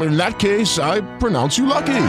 In 0.00 0.16
that 0.16 0.38
case, 0.38 0.78
I 0.78 1.00
pronounce 1.18 1.56
you 1.56 1.66
lucky. 1.66 2.06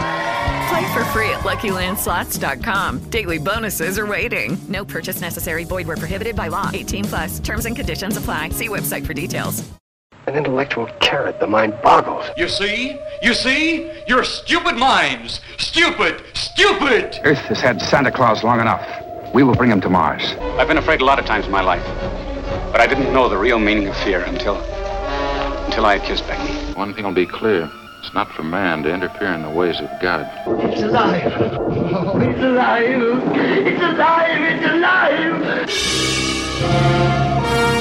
Play 0.68 0.92
for 0.92 1.04
free 1.06 1.30
at 1.30 1.40
LuckyLandSlots.com. 1.44 3.10
Daily 3.10 3.38
bonuses 3.38 3.98
are 3.98 4.06
waiting. 4.06 4.58
No 4.68 4.84
purchase 4.84 5.20
necessary. 5.20 5.64
Void 5.64 5.86
were 5.86 5.96
prohibited 5.96 6.34
by 6.34 6.48
law. 6.48 6.70
18 6.74 7.04
plus. 7.04 7.38
Terms 7.38 7.66
and 7.66 7.76
conditions 7.76 8.16
apply. 8.16 8.50
See 8.50 8.68
website 8.68 9.06
for 9.06 9.14
details. 9.14 9.62
An 10.26 10.34
intellectual 10.34 10.86
carrot, 11.00 11.38
the 11.38 11.46
mind 11.46 11.78
boggles. 11.84 12.28
You 12.36 12.48
see? 12.48 12.98
You 13.22 13.32
see? 13.32 13.92
Your 14.08 14.24
stupid 14.24 14.76
minds! 14.76 15.40
Stupid! 15.56 16.20
Stupid! 16.34 17.20
Earth 17.22 17.38
has 17.42 17.60
had 17.60 17.80
Santa 17.80 18.10
Claus 18.10 18.42
long 18.42 18.58
enough. 18.60 18.84
We 19.32 19.44
will 19.44 19.54
bring 19.54 19.70
him 19.70 19.80
to 19.82 19.88
Mars. 19.88 20.34
I've 20.58 20.66
been 20.66 20.78
afraid 20.78 21.00
a 21.00 21.04
lot 21.04 21.20
of 21.20 21.26
times 21.26 21.46
in 21.46 21.52
my 21.52 21.60
life, 21.60 21.84
but 22.72 22.80
I 22.80 22.88
didn't 22.88 23.12
know 23.12 23.28
the 23.28 23.38
real 23.38 23.60
meaning 23.60 23.86
of 23.86 23.96
fear 23.98 24.22
until. 24.24 24.56
Until 25.76 25.90
I 25.90 25.98
had 25.98 26.08
kissed 26.08 26.26
Becky. 26.26 26.54
One 26.72 26.94
thing 26.94 27.04
will 27.04 27.12
be 27.12 27.26
clear. 27.26 27.70
It's 27.98 28.14
not 28.14 28.32
for 28.32 28.42
man 28.42 28.82
to 28.84 28.94
interfere 28.94 29.34
in 29.34 29.42
the 29.42 29.50
ways 29.50 29.78
of 29.78 29.90
God. 30.00 30.26
It's 30.64 30.80
alive. 30.80 31.30
Oh, 31.36 32.18
it's 32.18 32.40
alive. 32.40 33.02
It's 33.36 33.82
alive. 33.82 34.40
It's 34.40 34.64
alive. 37.52 37.75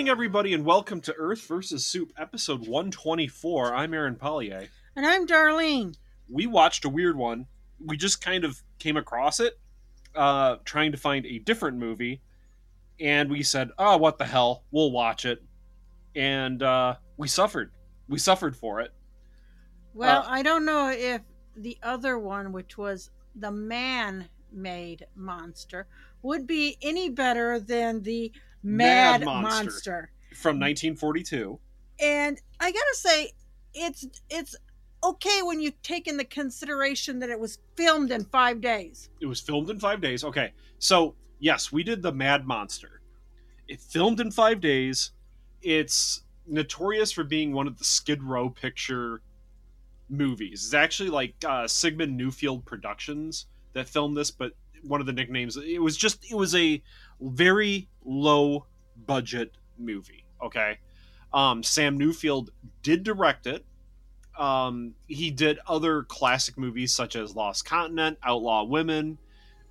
Evening, 0.00 0.12
everybody, 0.12 0.54
and 0.54 0.64
welcome 0.64 1.02
to 1.02 1.14
Earth 1.18 1.46
vs. 1.46 1.84
Soup, 1.86 2.10
episode 2.16 2.60
124. 2.60 3.74
I'm 3.74 3.92
Aaron 3.92 4.16
Pollier. 4.16 4.66
And 4.96 5.04
I'm 5.04 5.26
Darlene. 5.26 5.94
We 6.26 6.46
watched 6.46 6.86
a 6.86 6.88
weird 6.88 7.18
one. 7.18 7.44
We 7.84 7.98
just 7.98 8.22
kind 8.22 8.46
of 8.46 8.62
came 8.78 8.96
across 8.96 9.40
it, 9.40 9.60
uh, 10.14 10.56
trying 10.64 10.92
to 10.92 10.96
find 10.96 11.26
a 11.26 11.38
different 11.40 11.76
movie, 11.76 12.22
and 12.98 13.30
we 13.30 13.42
said, 13.42 13.72
oh, 13.78 13.98
what 13.98 14.16
the 14.16 14.24
hell? 14.24 14.64
We'll 14.70 14.90
watch 14.90 15.26
it. 15.26 15.44
And 16.16 16.62
uh, 16.62 16.94
we 17.18 17.28
suffered. 17.28 17.70
We 18.08 18.18
suffered 18.18 18.56
for 18.56 18.80
it. 18.80 18.94
Well, 19.92 20.22
Uh, 20.22 20.26
I 20.28 20.42
don't 20.42 20.64
know 20.64 20.88
if 20.88 21.20
the 21.56 21.76
other 21.82 22.18
one, 22.18 22.52
which 22.52 22.78
was 22.78 23.10
the 23.36 23.50
man 23.50 24.30
made 24.50 25.04
monster, 25.14 25.86
would 26.22 26.46
be 26.46 26.78
any 26.80 27.10
better 27.10 27.60
than 27.60 28.02
the 28.02 28.32
Mad, 28.62 29.24
monster. 29.24 30.10
From 30.34 30.56
1942. 30.60 31.58
And 32.00 32.40
I 32.60 32.70
gotta 32.70 32.94
say, 32.94 33.32
it's 33.74 34.06
it's 34.28 34.56
okay 35.02 35.42
when 35.42 35.60
you 35.60 35.72
take 35.82 36.06
into 36.06 36.24
consideration 36.24 37.18
that 37.20 37.30
it 37.30 37.38
was 37.38 37.58
filmed 37.76 38.10
in 38.10 38.24
five 38.24 38.60
days. 38.60 39.10
It 39.20 39.26
was 39.26 39.40
filmed 39.40 39.70
in 39.70 39.78
five 39.78 40.00
days. 40.00 40.24
Okay, 40.24 40.52
so 40.78 41.14
yes, 41.38 41.72
we 41.72 41.82
did 41.82 42.02
the 42.02 42.12
Mad 42.12 42.46
Monster. 42.46 43.00
It 43.68 43.80
filmed 43.80 44.20
in 44.20 44.30
five 44.30 44.60
days. 44.60 45.12
It's 45.62 46.22
notorious 46.46 47.12
for 47.12 47.24
being 47.24 47.52
one 47.52 47.66
of 47.66 47.78
the 47.78 47.84
Skid 47.84 48.22
Row 48.22 48.50
picture 48.50 49.22
movies. 50.08 50.64
It's 50.64 50.74
actually 50.74 51.10
like 51.10 51.34
uh, 51.46 51.66
Sigmund 51.68 52.16
Neufeld 52.16 52.64
Productions 52.64 53.46
that 53.72 53.88
filmed 53.88 54.16
this, 54.16 54.30
but 54.30 54.52
one 54.82 55.00
of 55.00 55.06
the 55.06 55.12
nicknames. 55.12 55.56
It 55.56 55.80
was 55.80 55.96
just 55.96 56.30
it 56.30 56.34
was 56.34 56.54
a 56.54 56.82
very 57.20 57.88
low 58.04 58.66
budget 59.06 59.52
movie. 59.78 60.24
Okay, 60.42 60.78
um, 61.32 61.62
Sam 61.62 61.98
Newfield 61.98 62.48
did 62.82 63.02
direct 63.02 63.46
it. 63.46 63.64
Um, 64.38 64.94
he 65.06 65.30
did 65.30 65.58
other 65.66 66.04
classic 66.04 66.56
movies 66.56 66.94
such 66.94 67.14
as 67.14 67.36
Lost 67.36 67.64
Continent, 67.64 68.18
Outlaw 68.22 68.64
Women, 68.64 69.18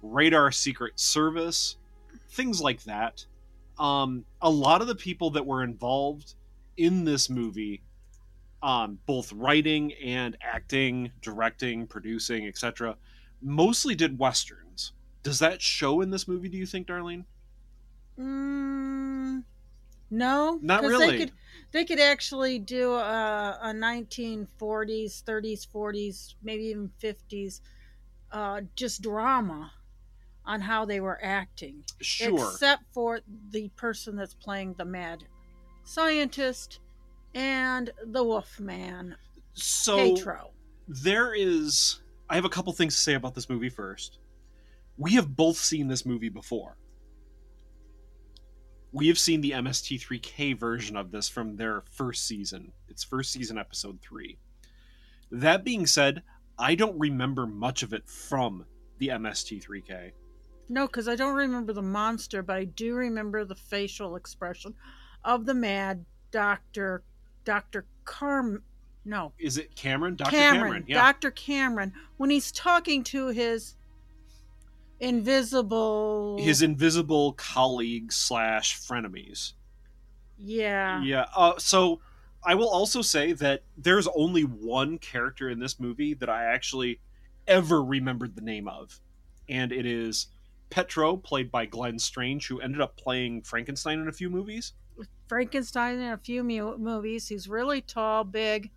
Radar 0.01 0.51
Secret 0.51 1.00
Service, 1.00 1.78
things 2.29 2.62
like 2.62 2.84
that. 2.84 3.25
Um, 3.79 4.25
a 4.41 4.50
lot 4.50 4.81
of 4.81 4.88
the 4.88 4.96
people 4.96 5.31
that 5.31 5.46
were 5.46 5.63
involved 5.63 6.35
in 6.78 7.06
this 7.06 7.29
movie, 7.29 7.81
um, 8.61 9.00
both 9.06 9.31
writing 9.34 9.94
and 9.94 10.38
acting, 10.41 11.11
directing, 11.22 11.88
producing, 11.88 12.47
etc., 12.47 12.96
mostly 13.41 13.96
did 13.96 14.19
westerns. 14.19 14.91
Does 15.23 15.40
that 15.40 15.61
show 15.61 16.01
in 16.01 16.09
this 16.09 16.28
movie? 16.28 16.50
Do 16.50 16.57
you 16.57 16.66
think, 16.66 16.88
Darlene? 16.88 17.25
Mm, 18.19 19.44
no, 20.12 20.59
Not 20.62 20.84
really. 20.84 21.12
They 21.12 21.18
could 21.18 21.31
they 21.72 21.85
could 21.85 22.00
actually 22.00 22.59
do 22.59 22.94
a, 22.94 23.59
a 23.62 23.74
1940s, 23.74 25.24
30s, 25.24 25.68
40s, 25.68 26.34
maybe 26.44 26.63
even 26.66 26.91
50s, 27.02 27.62
uh, 28.31 28.62
just 28.75 29.02
drama 29.02 29.72
on 30.46 30.62
how 30.62 30.84
they 30.84 31.00
were 31.00 31.19
acting. 31.24 31.84
Sure. 32.02 32.52
Except 32.52 32.84
for 32.91 33.19
the 33.52 33.69
person 33.75 34.16
that's 34.16 34.34
playing 34.34 34.74
the 34.74 34.85
mad 34.85 35.24
scientist 35.84 36.79
and 37.35 37.91
the 38.06 38.24
Wolfman. 38.24 39.16
So 39.53 40.16
Petro. 40.16 40.52
there 40.88 41.34
is. 41.34 42.02
I 42.29 42.35
have 42.35 42.46
a 42.46 42.50
couple 42.50 42.74
things 42.74 42.96
to 42.96 43.02
say 43.02 43.13
about 43.13 43.35
this 43.35 43.50
movie 43.50 43.69
first. 43.69 44.19
We 44.97 45.13
have 45.13 45.35
both 45.35 45.58
seen 45.58 45.88
this 45.88 46.06
movie 46.06 46.29
before. 46.29 46.78
We 48.92 49.08
have 49.08 49.20
seen 49.20 49.42
the 49.42 49.52
MST3K 49.52 50.58
version 50.58 50.98
of 50.98 51.12
this 51.12 51.30
from 51.30 51.58
their 51.58 51.84
first 51.92 52.26
season. 52.26 52.72
It's 52.88 53.04
first 53.04 53.32
season, 53.32 53.58
episode 53.58 54.00
three. 54.02 54.38
That 55.32 55.64
being 55.64 55.86
said, 55.86 56.24
I 56.58 56.76
don't 56.76 56.98
remember 56.98 57.46
much 57.46 57.84
of 57.84 57.94
it 57.94 58.08
from 58.10 58.66
the 58.98 59.10
MST3K. 59.10 60.12
No, 60.70 60.88
because 60.88 61.08
I 61.08 61.16
don't 61.16 61.36
remember 61.36 61.74
the 61.74 61.82
monster, 61.82 62.42
but 62.42 62.56
I 62.56 62.64
do 62.66 62.96
remember 62.96 63.46
the 63.46 63.56
facial 63.56 64.16
expression 64.16 64.74
of 65.24 65.46
the 65.46 65.54
mad 65.54 66.06
Doctor 66.32 67.04
Doctor 67.46 67.86
Carm. 68.06 68.64
No, 69.06 69.34
Is 69.40 69.58
it 69.58 69.76
Cameron? 69.76 70.16
Dr. 70.16 70.32
Cameron. 70.32 70.62
Cameron. 70.64 70.86
Yeah. 70.88 71.02
Doctor 71.02 71.32
Cameron 71.32 71.94
when 72.18 72.30
he's 72.30 72.52
talking 72.52 73.04
to 73.06 73.28
his 73.28 73.76
invisible. 75.00 76.38
His 76.40 76.62
invisible 76.62 77.34
colleagues 77.34 78.16
slash 78.16 78.78
frenemies. 78.80 79.54
yeah. 80.38 81.02
Yeah. 81.04 81.26
Uh, 81.36 81.54
so 81.58 82.00
I 82.44 82.56
will 82.56 82.70
also 82.70 83.02
say 83.02 83.34
that 83.34 83.64
there's 83.78 84.08
only 84.16 84.44
one 84.44 84.97
character 84.97 85.50
in 85.50 85.59
this 85.59 85.79
movie 85.79 86.14
that 86.16 86.29
I 86.29 86.46
actually 86.46 87.00
ever 87.47 87.84
remembered 87.84 88.35
the 88.35 88.41
name 88.41 88.68
of, 88.68 89.00
and 89.47 89.72
it 89.72 89.85
is 89.85 90.28
Petro, 90.70 91.18
played 91.18 91.52
by 91.52 91.66
Glenn 91.66 91.97
Strange, 92.00 92.47
who 92.47 92.62
ended 92.62 92.79
up 92.79 92.96
playing 92.96 93.41
Frankenstein 93.41 94.00
in 94.00 94.08
a 94.08 94.12
few 94.14 94.29
movies. 94.29 94.73
Frankenstein 95.28 96.00
in 96.00 96.12
a 96.12 96.18
few 96.18 96.44
mu- 96.44 96.78
movies. 96.78 97.28
He's 97.28 97.47
really 97.47 97.82
tall, 97.82 98.23
big. 98.23 98.70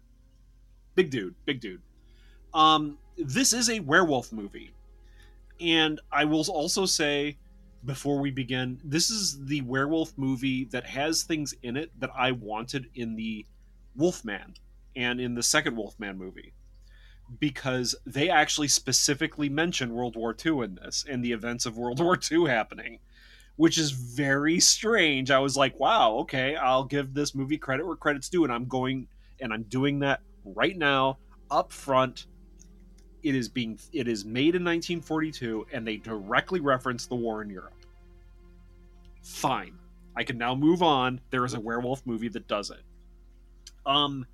Big 0.95 1.11
dude, 1.11 1.35
big 1.45 1.61
dude. 1.61 1.83
Um, 2.55 2.99
this 3.17 3.53
is 3.53 3.69
a 3.71 3.81
werewolf 3.81 4.33
movie, 4.33 4.73
and 5.61 6.01
I 6.11 6.25
will 6.25 6.45
also 6.49 6.87
say 6.87 7.39
before 7.85 8.21
we 8.21 8.31
begin, 8.31 8.81
this 8.85 9.11
is 9.11 9.45
the 9.47 9.61
werewolf 9.63 10.17
movie 10.17 10.65
that 10.67 10.87
has 10.87 11.23
things 11.25 11.55
in 11.63 11.77
it 11.77 11.91
that 12.01 12.11
I 12.17 12.33
wanted 12.33 12.87
in 12.95 13.17
the 13.17 13.47
Wolfman 13.97 14.55
and 14.95 15.21
in 15.21 15.35
the 15.35 15.43
second 15.43 15.77
Wolfman 15.77 16.17
movie. 16.17 16.55
Because 17.41 17.95
they 18.05 18.29
actually 18.29 18.69
specifically 18.69 19.49
mention 19.49 19.95
World 19.95 20.17
War 20.17 20.37
II 20.45 20.61
in 20.61 20.75
this 20.77 21.05
and 21.09 21.25
the 21.25 21.33
events 21.33 21.67
of 21.67 21.77
World 21.77 22.01
War 22.05 22.19
II 22.31 22.47
happening. 22.47 22.99
which 23.57 23.79
is 23.79 23.91
very 23.91 24.59
strange. 24.61 25.31
I 25.31 25.39
was 25.39 25.57
like, 25.57 25.79
wow, 25.79 26.13
okay, 26.21 26.57
I'll 26.57 26.85
give 26.85 27.15
this 27.15 27.35
movie 27.35 27.59
credit 27.59 27.87
where 27.87 27.97
credit's 27.97 28.29
due, 28.29 28.45
and 28.45 28.53
I'm 28.53 28.67
going 28.67 29.09
and 29.41 29.53
I'm 29.53 29.65
doing 29.65 29.99
that 30.01 30.21
right 30.45 30.77
now 30.77 31.19
up 31.51 31.73
front. 31.73 32.27
It 33.23 33.35
is 33.35 33.49
being 33.49 33.79
it 33.93 34.09
is 34.09 34.25
made 34.25 34.55
in 34.55 34.65
1942, 34.65 35.67
and 35.73 35.87
they 35.87 35.97
directly 35.97 36.61
reference 36.61 37.07
the 37.07 37.15
war 37.15 37.43
in 37.43 37.51
Europe. 37.51 37.75
Fine, 39.23 39.79
I 40.17 40.25
can 40.25 40.39
now 40.39 40.55
move 40.55 40.83
on. 40.83 41.21
There 41.31 41.45
is 41.45 41.55
a 41.55 41.61
werewolf 41.61 42.05
movie 42.05 42.29
that 42.29 42.49
does 42.49 42.71
it. 42.71 42.83
Um, 43.87 44.27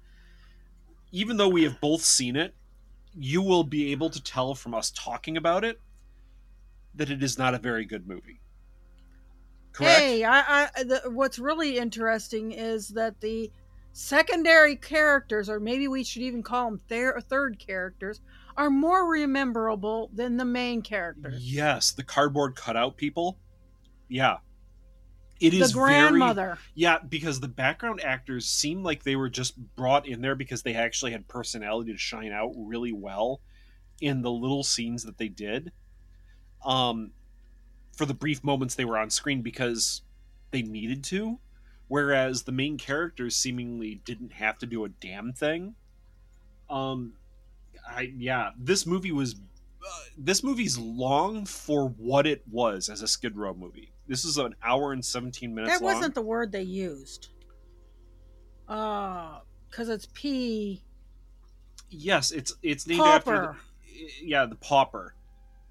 even 1.12 1.36
though 1.36 1.48
we 1.48 1.64
have 1.64 1.80
both 1.80 2.02
seen 2.02 2.36
it, 2.36 2.54
you 3.14 3.42
will 3.42 3.64
be 3.64 3.92
able 3.92 4.10
to 4.10 4.22
tell 4.22 4.54
from 4.54 4.74
us 4.74 4.90
talking 4.90 5.36
about 5.36 5.64
it 5.64 5.80
that 6.94 7.10
it 7.10 7.22
is 7.22 7.38
not 7.38 7.54
a 7.54 7.58
very 7.58 7.84
good 7.84 8.08
movie. 8.08 8.40
Correct? 9.72 9.98
Hey, 9.98 10.24
I, 10.24 10.68
I 10.74 10.82
the, 10.82 11.02
what's 11.10 11.38
really 11.38 11.78
interesting 11.78 12.52
is 12.52 12.88
that 12.88 13.20
the 13.20 13.50
secondary 13.92 14.76
characters, 14.76 15.48
or 15.48 15.60
maybe 15.60 15.88
we 15.88 16.04
should 16.04 16.22
even 16.22 16.42
call 16.42 16.70
them 16.70 16.80
thir- 16.88 17.20
third 17.20 17.58
characters, 17.58 18.20
are 18.58 18.70
more 18.70 19.08
rememberable 19.08 20.10
than 20.12 20.36
the 20.36 20.44
main 20.44 20.82
characters. 20.82 21.40
Yes, 21.40 21.92
the 21.92 22.02
cardboard 22.02 22.56
cutout 22.56 22.96
people. 22.96 23.38
Yeah. 24.08 24.38
It 25.40 25.50
The 25.50 25.60
is 25.60 25.72
grandmother. 25.72 26.46
Very, 26.46 26.58
yeah, 26.74 26.98
because 26.98 27.38
the 27.38 27.46
background 27.46 28.00
actors 28.02 28.46
seem 28.46 28.82
like 28.82 29.04
they 29.04 29.14
were 29.14 29.28
just 29.28 29.56
brought 29.76 30.08
in 30.08 30.20
there 30.20 30.34
because 30.34 30.62
they 30.62 30.74
actually 30.74 31.12
had 31.12 31.28
personality 31.28 31.92
to 31.92 31.98
shine 31.98 32.32
out 32.32 32.52
really 32.56 32.92
well 32.92 33.40
in 34.00 34.22
the 34.22 34.30
little 34.30 34.64
scenes 34.64 35.04
that 35.04 35.16
they 35.16 35.28
did. 35.28 35.70
Um 36.64 37.12
for 37.96 38.06
the 38.06 38.14
brief 38.14 38.42
moments 38.42 38.74
they 38.74 38.84
were 38.84 38.98
on 38.98 39.10
screen 39.10 39.42
because 39.42 40.02
they 40.50 40.62
needed 40.62 41.04
to, 41.04 41.38
whereas 41.86 42.42
the 42.42 42.52
main 42.52 42.76
characters 42.76 43.36
seemingly 43.36 43.96
didn't 44.04 44.32
have 44.32 44.58
to 44.58 44.66
do 44.66 44.84
a 44.84 44.88
damn 44.88 45.32
thing. 45.32 45.76
Um 46.68 47.14
I 47.88 48.12
yeah, 48.16 48.50
this 48.58 48.86
movie 48.86 49.12
was 49.12 49.34
uh, 49.34 49.88
this 50.16 50.42
movie's 50.44 50.78
long 50.78 51.44
for 51.46 51.88
what 51.88 52.26
it 52.26 52.42
was 52.50 52.88
as 52.88 53.02
a 53.02 53.08
Skid 53.08 53.36
Row 53.36 53.54
movie. 53.54 53.90
This 54.06 54.24
is 54.24 54.38
an 54.38 54.54
hour 54.62 54.92
and 54.92 55.04
17 55.04 55.54
minutes 55.54 55.78
That 55.78 55.84
long. 55.84 55.94
wasn't 55.94 56.14
the 56.14 56.22
word 56.22 56.50
they 56.52 56.62
used. 56.62 57.28
Uh, 58.66 59.38
because 59.70 59.88
it's 59.88 60.08
P. 60.14 60.82
Yes, 61.90 62.30
it's 62.30 62.54
it's 62.62 62.86
named 62.86 63.00
after 63.00 63.56
the, 63.92 64.26
yeah, 64.26 64.46
the 64.46 64.56
Pauper. 64.56 65.14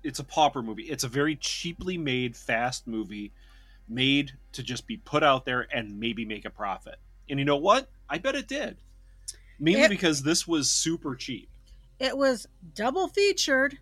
It's 0.03 0.19
a 0.19 0.23
pauper 0.23 0.61
movie. 0.61 0.83
It's 0.83 1.03
a 1.03 1.07
very 1.07 1.35
cheaply 1.35 1.97
made 1.97 2.35
fast 2.35 2.87
movie 2.87 3.33
made 3.89 4.31
to 4.53 4.63
just 4.63 4.87
be 4.87 4.97
put 4.97 5.23
out 5.23 5.43
there 5.45 5.67
and 5.73 5.99
maybe 5.99 6.23
make 6.23 6.45
a 6.45 6.49
profit. 6.49 6.95
And 7.29 7.39
you 7.39 7.45
know 7.45 7.57
what? 7.57 7.89
I 8.09 8.17
bet 8.19 8.35
it 8.35 8.47
did. 8.47 8.77
Mainly 9.59 9.81
It- 9.83 9.89
because 9.89 10.23
this 10.23 10.47
was 10.47 10.69
super 10.71 11.15
cheap. 11.15 11.49
It 11.99 12.17
was 12.17 12.47
double 12.75 13.07
featured 13.07 13.77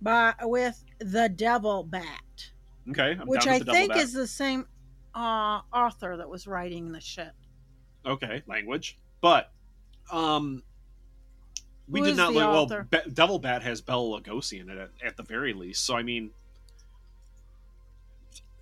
by 0.00 0.34
with 0.42 0.82
the 0.98 1.28
Devil 1.28 1.84
Bat, 1.84 2.50
Okay, 2.90 3.16
I'm 3.20 3.26
which 3.26 3.46
I 3.46 3.58
think 3.58 3.90
double 3.90 4.00
is 4.02 4.12
the 4.12 4.26
same 4.26 4.66
uh, 5.14 5.60
author 5.72 6.16
that 6.16 6.28
was 6.28 6.46
writing 6.46 6.92
the 6.92 7.00
shit. 7.00 7.32
okay 8.06 8.42
language. 8.46 8.98
But 9.20 9.52
um 10.10 10.62
we 11.88 12.00
Who 12.00 12.06
did 12.06 12.16
not 12.16 12.32
like 12.32 12.48
well? 12.48 12.66
Be- 12.66 13.10
devil 13.12 13.38
bat 13.40 13.62
has 13.62 13.80
bela 13.80 14.20
lugosi 14.20 14.60
in 14.60 14.70
it 14.70 14.78
at, 14.78 14.90
at 15.04 15.16
the 15.16 15.22
very 15.24 15.52
least. 15.52 15.84
So 15.84 15.96
i 15.96 16.02
mean 16.02 16.30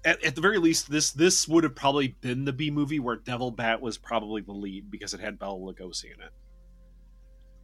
at, 0.05 0.23
at 0.25 0.35
the 0.35 0.41
very 0.41 0.59
least 0.59 0.91
this 0.91 1.11
this 1.13 1.47
would 1.47 1.65
have 1.65 1.75
probably 1.75 2.09
been 2.21 2.45
the 2.45 2.53
b 2.53 2.71
movie 2.71 2.99
where 2.99 3.17
devil 3.17 3.51
bat 3.51 3.81
was 3.81 3.99
probably 3.99 4.41
the 4.41 4.53
lead 4.53 4.91
because 4.91 5.13
it 5.15 5.21
had 5.21 5.39
bela 5.39 5.59
lugosi 5.59 6.07
in 6.07 6.21
it 6.21 6.33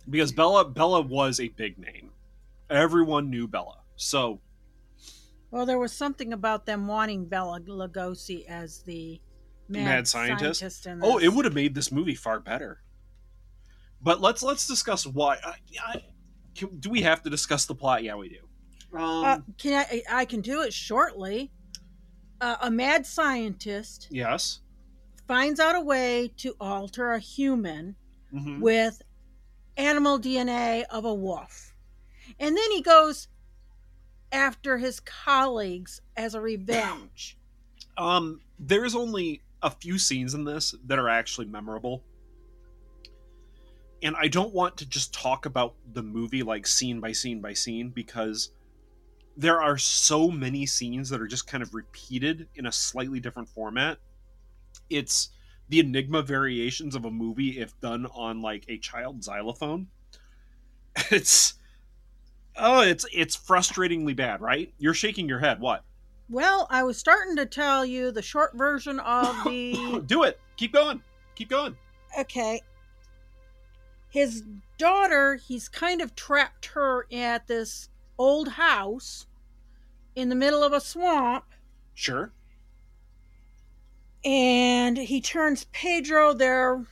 because 0.08 0.32
bela 0.32 0.64
bela 0.68 1.00
was 1.00 1.40
a 1.40 1.48
big 1.48 1.78
name. 1.78 2.12
Everyone 2.70 3.30
knew 3.30 3.46
bela. 3.48 3.82
So 3.96 4.40
Well, 5.50 5.66
there 5.66 5.78
was 5.78 5.92
something 5.92 6.32
about 6.32 6.66
them 6.66 6.86
wanting 6.86 7.26
Bela 7.26 7.60
Lugosi 7.60 8.44
as 8.46 8.82
the 8.82 9.20
mad, 9.68 9.84
mad, 9.84 10.08
scientist, 10.08 10.86
in 10.86 11.00
oh 11.02 11.18
it 11.18 11.28
would 11.28 11.44
have 11.44 11.54
made 11.54 11.74
this 11.74 11.92
movie 11.92 12.14
far 12.14 12.40
better. 12.40 12.82
But 14.00 14.20
let's 14.20 14.42
let's 14.42 14.66
discuss 14.66 15.06
why. 15.06 15.36
I, 15.42 15.54
I, 15.82 16.02
can, 16.54 16.78
do 16.78 16.90
we 16.90 17.02
have 17.02 17.22
to 17.22 17.30
discuss 17.30 17.66
the 17.66 17.74
plot? 17.74 18.02
Yeah 18.04 18.16
we 18.16 18.28
do. 18.28 18.48
Um, 18.98 19.24
Uh, 19.24 19.38
can 19.58 19.86
I? 19.90 20.02
I 20.10 20.24
can 20.24 20.40
do 20.40 20.62
it 20.62 20.72
shortly. 20.72 21.52
Uh, 22.40 22.56
a 22.62 22.70
mad 22.70 23.06
scientist 23.06 24.08
yes. 24.10 24.60
finds 25.28 25.60
out 25.60 25.76
a 25.76 25.80
way 25.80 26.28
to 26.38 26.54
alter 26.60 27.12
a 27.12 27.18
human 27.18 27.96
Mhm. 28.32 28.60
with 28.60 29.00
animal 29.76 30.18
DNA 30.18 30.84
of 30.90 31.04
a 31.04 31.14
wolf, 31.14 31.74
and 32.38 32.56
then 32.56 32.70
he 32.70 32.82
goes 32.82 33.28
after 34.32 34.78
his 34.78 35.00
colleagues 35.00 36.00
as 36.16 36.34
a 36.34 36.40
revenge. 36.40 37.36
Um, 37.96 38.40
there's 38.58 38.96
only 38.96 39.44
a 39.62 39.70
few 39.70 39.98
scenes 39.98 40.34
in 40.34 40.42
this 40.42 40.74
that 40.86 40.98
are 40.98 41.08
actually 41.08 41.46
memorable. 41.46 42.02
And 44.02 44.16
I 44.16 44.26
don't 44.26 44.52
want 44.52 44.76
to 44.78 44.86
just 44.86 45.14
talk 45.14 45.46
about 45.46 45.74
the 45.92 46.02
movie 46.02 46.42
like 46.42 46.66
scene 46.66 46.98
by 46.98 47.12
scene 47.12 47.40
by 47.40 47.52
scene 47.52 47.90
because 47.90 48.50
there 49.36 49.62
are 49.62 49.78
so 49.78 50.30
many 50.30 50.66
scenes 50.66 51.08
that 51.10 51.20
are 51.20 51.26
just 51.26 51.46
kind 51.46 51.62
of 51.62 51.74
repeated 51.74 52.48
in 52.54 52.66
a 52.66 52.72
slightly 52.72 53.20
different 53.20 53.48
format. 53.48 53.98
It's 54.90 55.30
the 55.68 55.80
enigma 55.80 56.22
variations 56.22 56.94
of 56.94 57.04
a 57.04 57.10
movie 57.10 57.58
if 57.58 57.78
done 57.80 58.06
on 58.14 58.40
like 58.42 58.64
a 58.68 58.78
child 58.78 59.22
xylophone. 59.24 59.88
It's 61.10 61.54
oh, 62.56 62.82
it's 62.82 63.04
it's 63.12 63.36
frustratingly 63.36 64.14
bad, 64.14 64.40
right? 64.40 64.72
You're 64.78 64.94
shaking 64.94 65.28
your 65.28 65.40
head. 65.40 65.60
What? 65.60 65.82
well, 66.30 66.66
I 66.70 66.84
was 66.84 66.96
starting 66.96 67.36
to 67.36 67.46
tell 67.46 67.84
you 67.84 68.10
the 68.12 68.22
short 68.22 68.56
version 68.56 69.00
of 69.00 69.36
the 69.44 70.02
Do 70.06 70.22
it. 70.22 70.38
Keep 70.56 70.72
going. 70.72 71.02
Keep 71.34 71.50
going. 71.50 71.76
okay. 72.18 72.62
His 74.08 74.44
daughter, 74.78 75.34
he's 75.34 75.68
kind 75.68 76.00
of 76.00 76.14
trapped 76.14 76.66
her 76.66 77.06
at 77.12 77.48
this 77.48 77.88
old 78.16 78.48
house 78.48 79.26
in 80.14 80.28
the 80.28 80.36
middle 80.36 80.62
of 80.62 80.72
a 80.72 80.80
swamp, 80.80 81.44
Sure. 81.94 82.32
And 84.24 84.96
he 84.96 85.20
turns 85.20 85.64
Petro 85.64 86.32
their. 86.32 86.84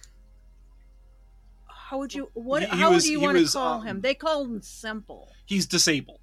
How 1.66 1.98
would 1.98 2.14
you 2.14 2.30
what? 2.34 2.62
He- 2.62 2.68
how 2.68 2.92
was- 2.92 3.04
do 3.04 3.10
you 3.10 3.20
want 3.20 3.38
to 3.38 3.46
call 3.46 3.80
um, 3.80 3.86
him? 3.86 4.00
They 4.00 4.14
call 4.14 4.44
him 4.44 4.60
simple. 4.62 5.30
He's 5.46 5.66
disabled. 5.66 6.20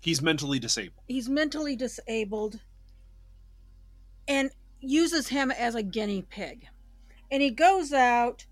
He's 0.00 0.22
mentally 0.22 0.58
disabled. 0.58 1.04
He's 1.08 1.28
mentally 1.28 1.76
disabled, 1.76 2.60
and 4.26 4.50
uses 4.80 5.28
him 5.28 5.50
as 5.50 5.74
a 5.74 5.82
guinea 5.82 6.22
pig. 6.22 6.68
And 7.30 7.42
he 7.42 7.50
goes 7.50 7.92
out. 7.92 8.46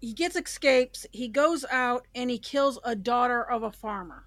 He 0.00 0.12
gets 0.12 0.36
escapes. 0.36 1.06
He 1.12 1.28
goes 1.28 1.64
out 1.70 2.06
and 2.14 2.30
he 2.30 2.38
kills 2.38 2.78
a 2.84 2.94
daughter 2.94 3.42
of 3.42 3.62
a 3.62 3.72
farmer 3.72 4.23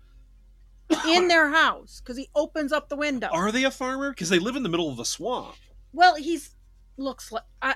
in 1.08 1.28
their 1.28 1.50
house 1.50 2.02
because 2.02 2.18
he 2.18 2.30
opens 2.36 2.72
up 2.72 2.90
the 2.90 2.96
window. 2.96 3.28
Are 3.32 3.52
they 3.52 3.64
a 3.64 3.72
farmer? 3.72 4.12
Because 4.12 4.30
they 4.30 4.40
live 4.40 4.56
in 4.56 4.64
the 4.64 4.70
middle 4.70 4.90
of 4.90 4.98
the 4.98 5.06
swamp. 5.06 5.56
Well, 5.94 6.16
he's 6.16 6.56
looks 6.98 7.32
like 7.32 7.44
I, 7.62 7.76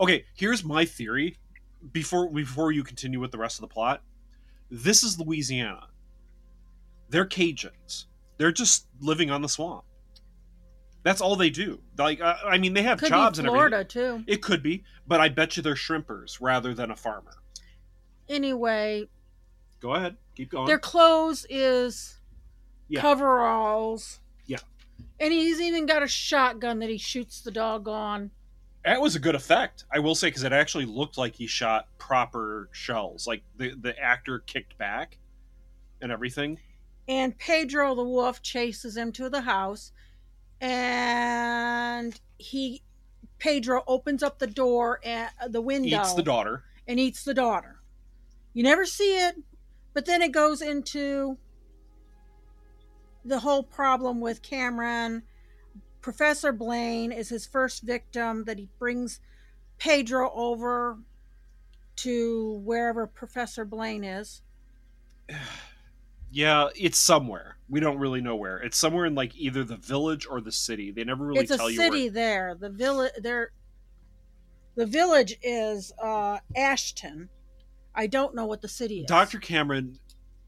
Okay, 0.00 0.24
here's 0.34 0.64
my 0.64 0.84
theory. 0.84 1.36
Before 1.92 2.28
before 2.30 2.72
you 2.72 2.82
continue 2.82 3.20
with 3.20 3.30
the 3.30 3.38
rest 3.38 3.58
of 3.58 3.62
the 3.62 3.68
plot, 3.72 4.02
this 4.70 5.02
is 5.02 5.18
Louisiana. 5.18 5.86
They're 7.08 7.26
Cajuns. 7.26 8.06
They're 8.36 8.52
just 8.52 8.86
living 9.00 9.30
on 9.30 9.42
the 9.42 9.48
swamp. 9.48 9.84
That's 11.04 11.20
all 11.20 11.36
they 11.36 11.50
do. 11.50 11.80
Like, 11.96 12.20
uh, 12.20 12.36
I 12.44 12.58
mean, 12.58 12.74
they 12.74 12.82
have 12.82 12.98
could 12.98 13.08
jobs 13.08 13.38
in 13.38 13.46
Florida 13.46 13.84
too. 13.84 14.24
It 14.26 14.42
could 14.42 14.62
be, 14.62 14.84
but 15.06 15.20
I 15.20 15.28
bet 15.28 15.56
you 15.56 15.62
they're 15.62 15.74
shrimpers 15.74 16.38
rather 16.40 16.74
than 16.74 16.90
a 16.90 16.96
farmer. 16.96 17.34
Anyway, 18.28 19.08
Go 19.80 19.94
ahead, 19.94 20.16
keep 20.34 20.50
going. 20.50 20.66
their 20.66 20.78
clothes 20.78 21.46
is 21.48 22.17
Yeah. 22.88 23.00
coveralls, 23.02 24.20
Yeah, 24.46 24.58
and 25.20 25.32
he's 25.32 25.60
even 25.60 25.86
got 25.86 26.02
a 26.02 26.08
shotgun 26.08 26.78
that 26.80 26.88
he 26.88 26.98
shoots 26.98 27.40
the 27.42 27.50
dog 27.50 27.86
on. 27.88 28.30
that 28.84 29.00
was 29.00 29.14
a 29.14 29.18
good 29.18 29.34
effect. 29.34 29.84
I 29.92 29.98
will 29.98 30.14
say 30.14 30.28
because 30.28 30.42
it 30.44 30.52
actually 30.52 30.86
looked 30.86 31.18
like 31.18 31.34
he 31.34 31.46
shot 31.46 31.88
proper 31.98 32.68
shells. 32.72 33.26
Like 33.26 33.42
the 33.58 33.74
the 33.80 33.98
actor 33.98 34.38
kicked 34.40 34.78
back 34.78 35.18
and 36.00 36.10
everything. 36.12 36.58
and 37.08 37.36
Petro 37.38 37.94
the 37.94 38.04
wolf 38.04 38.40
chases 38.42 38.96
him 38.96 39.12
to 39.12 39.28
the 39.28 39.40
house 39.42 39.92
and 40.60 42.18
he 42.38 42.82
Petro 43.38 43.82
opens 43.86 44.22
up 44.22 44.38
the 44.38 44.46
door 44.46 45.00
at 45.04 45.32
uh, 45.40 45.48
the 45.48 45.60
window 45.60 46.00
Eats 46.00 46.14
the 46.14 46.22
daughter. 46.22 46.64
and 46.86 46.98
eats 46.98 47.22
the 47.24 47.34
daughter. 47.34 47.76
You 48.54 48.62
never 48.64 48.84
see 48.84 49.16
it, 49.18 49.36
but 49.94 50.06
then 50.06 50.22
it 50.22 50.32
goes 50.32 50.60
into 50.62 51.38
the 53.28 53.40
whole 53.40 53.62
problem 53.62 54.20
with 54.20 54.42
Cameron. 54.42 55.22
Professor 56.00 56.52
Blaine 56.52 57.12
is 57.12 57.28
his 57.28 57.46
first 57.46 57.82
victim 57.82 58.44
that 58.44 58.58
he 58.58 58.68
brings 58.78 59.20
Petro 59.78 60.32
over 60.34 60.98
to 61.96 62.60
wherever 62.64 63.06
Professor 63.06 63.64
Blaine 63.64 64.04
is. 64.04 64.42
Yeah, 66.30 66.68
it's 66.76 66.98
somewhere. 66.98 67.56
We 67.70 67.80
don't 67.80 67.96
really 67.96 68.20
know 68.20 68.36
where. 68.36 68.58
It's 68.58 68.76
somewhere 68.76 69.06
in 69.06 69.14
like 69.14 69.34
either 69.34 69.64
the 69.64 69.78
village 69.78 70.26
or 70.30 70.42
the 70.42 70.52
city. 70.52 70.90
They 70.90 71.02
never 71.02 71.24
really 71.24 71.40
it's 71.40 71.50
a 71.50 71.56
tell 71.56 71.70
you 71.70 71.78
city 71.78 72.02
where. 72.04 72.10
there. 72.10 72.54
The 72.54 72.68
village 72.68 73.12
there. 73.22 73.52
The 74.74 74.84
village 74.84 75.38
is 75.42 75.90
uh, 75.98 76.40
Ashton. 76.54 77.30
I 77.94 78.08
don't 78.08 78.34
know 78.34 78.44
what 78.44 78.60
the 78.60 78.68
city 78.68 79.00
is. 79.00 79.06
Dr. 79.06 79.38
Cameron 79.38 79.98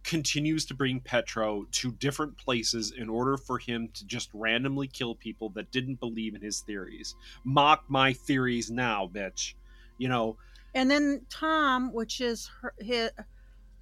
continues 0.02 0.64
to 0.66 0.74
bring 0.74 1.00
Petro 1.00 1.66
to 1.72 1.92
different 1.92 2.36
places 2.38 2.92
in 2.96 3.08
order 3.08 3.36
for 3.36 3.58
him 3.58 3.88
to 3.94 4.04
just 4.06 4.30
randomly 4.32 4.88
kill 4.88 5.14
people 5.14 5.50
that 5.50 5.70
didn't 5.70 6.00
believe 6.00 6.34
in 6.34 6.40
his 6.40 6.60
theories. 6.60 7.14
Mock 7.44 7.84
my 7.88 8.12
theories 8.12 8.70
now, 8.70 9.08
bitch. 9.12 9.54
You 9.98 10.08
know, 10.08 10.36
And 10.74 10.90
then 10.90 11.26
Tom, 11.28 11.92
which 11.92 12.20
is 12.20 12.50
her, 12.62 12.72
his, 12.78 13.10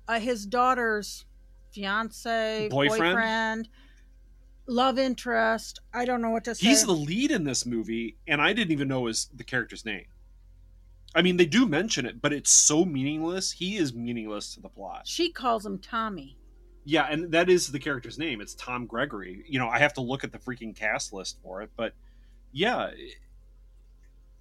uh, 0.09 0.19
his 0.19 0.45
daughter's 0.47 1.25
fiance, 1.73 2.69
Boyfriend? 2.71 2.99
boyfriend, 3.15 3.69
love 4.67 4.99
interest. 4.99 5.81
I 5.95 6.05
don't 6.05 6.21
know 6.21 6.31
what 6.31 6.45
to 6.45 6.55
say. 6.55 6.67
he's 6.67 6.85
the 6.85 6.93
lead 6.93 7.31
in 7.31 7.45
this 7.45 7.65
movie, 7.65 8.17
and 8.27 8.43
I 8.43 8.53
didn't 8.53 8.73
even 8.73 8.89
know 8.89 9.07
his 9.07 9.31
the 9.35 9.45
character's 9.45 9.85
name. 9.85 10.07
I 11.19 11.23
mean, 11.23 11.37
they 11.37 11.47
do 11.47 11.67
mention 11.67 12.07
it, 12.07 12.23
but 12.23 12.33
it's 12.33 12.49
so 12.49 12.85
meaningless. 12.85 13.51
He 13.51 13.77
is 13.77 13.93
meaningless 13.93 14.55
to 14.55 14.61
the 14.61 14.69
plot. 14.69 15.03
she 15.05 15.33
calls 15.33 15.67
him 15.67 15.81
Tommy. 15.81 16.37
Yeah, 16.85 17.09
and 17.11 17.33
that 17.33 17.51
is 17.51 17.73
the 17.73 17.81
character's 17.81 18.21
name. 18.21 18.41
It's 18.41 18.55
Tom 18.55 18.87
Gregory. 18.87 19.45
You 19.49 19.59
know, 19.59 19.69
I 19.69 19.81
have 19.81 19.93
to 19.95 20.01
look 20.01 20.23
at 20.23 20.31
the 20.31 20.39
freaking 20.39 20.77
cast 20.77 21.13
list 21.13 21.39
for 21.43 21.61
it, 21.61 21.71
but 21.77 21.93
yeah, 22.53 22.93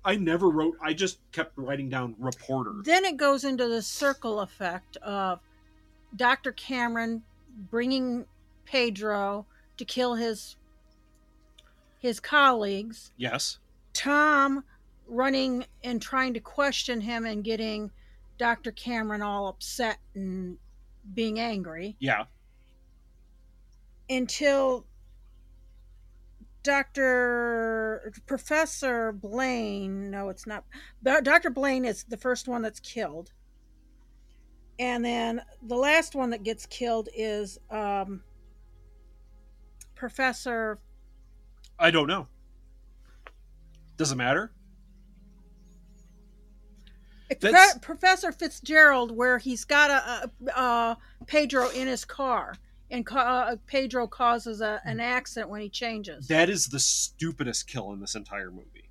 I 0.05 0.17
never 0.17 0.51
wrote. 0.51 0.77
I 0.79 0.93
just 0.93 1.17
kept 1.31 1.57
writing 1.57 1.89
down 1.89 2.13
reporter. 2.19 2.75
Then 2.83 3.05
it 3.05 3.17
goes 3.17 3.43
into 3.43 3.67
the 3.67 3.81
circle 3.81 4.41
effect 4.41 4.97
of 4.97 5.39
Dr. 6.15 6.51
Cameron 6.51 7.23
bringing 7.71 8.27
Petro 8.67 9.47
to 9.77 9.83
kill 9.83 10.13
his 10.13 10.57
his 11.97 12.19
colleagues. 12.19 13.13
Yes. 13.17 13.57
Tom 13.93 14.63
running 15.07 15.65
and 15.83 16.01
trying 16.01 16.33
to 16.33 16.39
question 16.39 17.01
him 17.01 17.25
and 17.25 17.43
getting 17.43 17.91
Dr. 18.37 18.71
Cameron 18.71 19.21
all 19.21 19.47
upset 19.47 19.97
and 20.15 20.57
being 21.13 21.39
angry 21.39 21.95
Yeah. 21.99 22.25
until 24.09 24.85
Dr. 26.63 28.11
Professor 28.25 29.13
Blaine, 29.13 30.11
no, 30.11 30.27
it's 30.29 30.45
not. 30.45 30.65
Dr. 31.01 31.49
Blaine 31.49 31.85
is 31.85 32.03
the 32.03 32.17
first 32.17 32.47
one 32.47 32.61
that's 32.61 32.81
killed. 32.81 33.31
And 34.79 35.03
then 35.03 35.41
the 35.63 35.75
last 35.75 36.13
one 36.13 36.29
that 36.31 36.43
gets 36.43 36.65
killed 36.65 37.09
is 37.15 37.57
um, 37.71 38.21
Professor 39.95 40.79
I 41.79 41.89
don't 41.91 42.07
know. 42.07 42.27
Does 43.97 44.11
it 44.11 44.15
matter? 44.15 44.51
Pro- 47.39 47.79
Professor 47.81 48.31
Fitzgerald, 48.31 49.15
where 49.15 49.37
he's 49.37 49.65
got 49.65 49.89
a, 49.89 50.31
a, 50.47 50.59
a 50.59 50.97
Petro 51.25 51.69
in 51.69 51.87
his 51.87 52.05
car, 52.05 52.55
and 52.89 53.05
ca- 53.05 53.49
uh, 53.49 53.55
Petro 53.67 54.07
causes 54.07 54.61
a, 54.61 54.81
an 54.85 54.99
accident 54.99 55.49
when 55.49 55.61
he 55.61 55.69
changes. 55.69 56.27
That 56.27 56.49
is 56.49 56.67
the 56.67 56.79
stupidest 56.79 57.67
kill 57.67 57.91
in 57.93 57.99
this 57.99 58.15
entire 58.15 58.51
movie. 58.51 58.89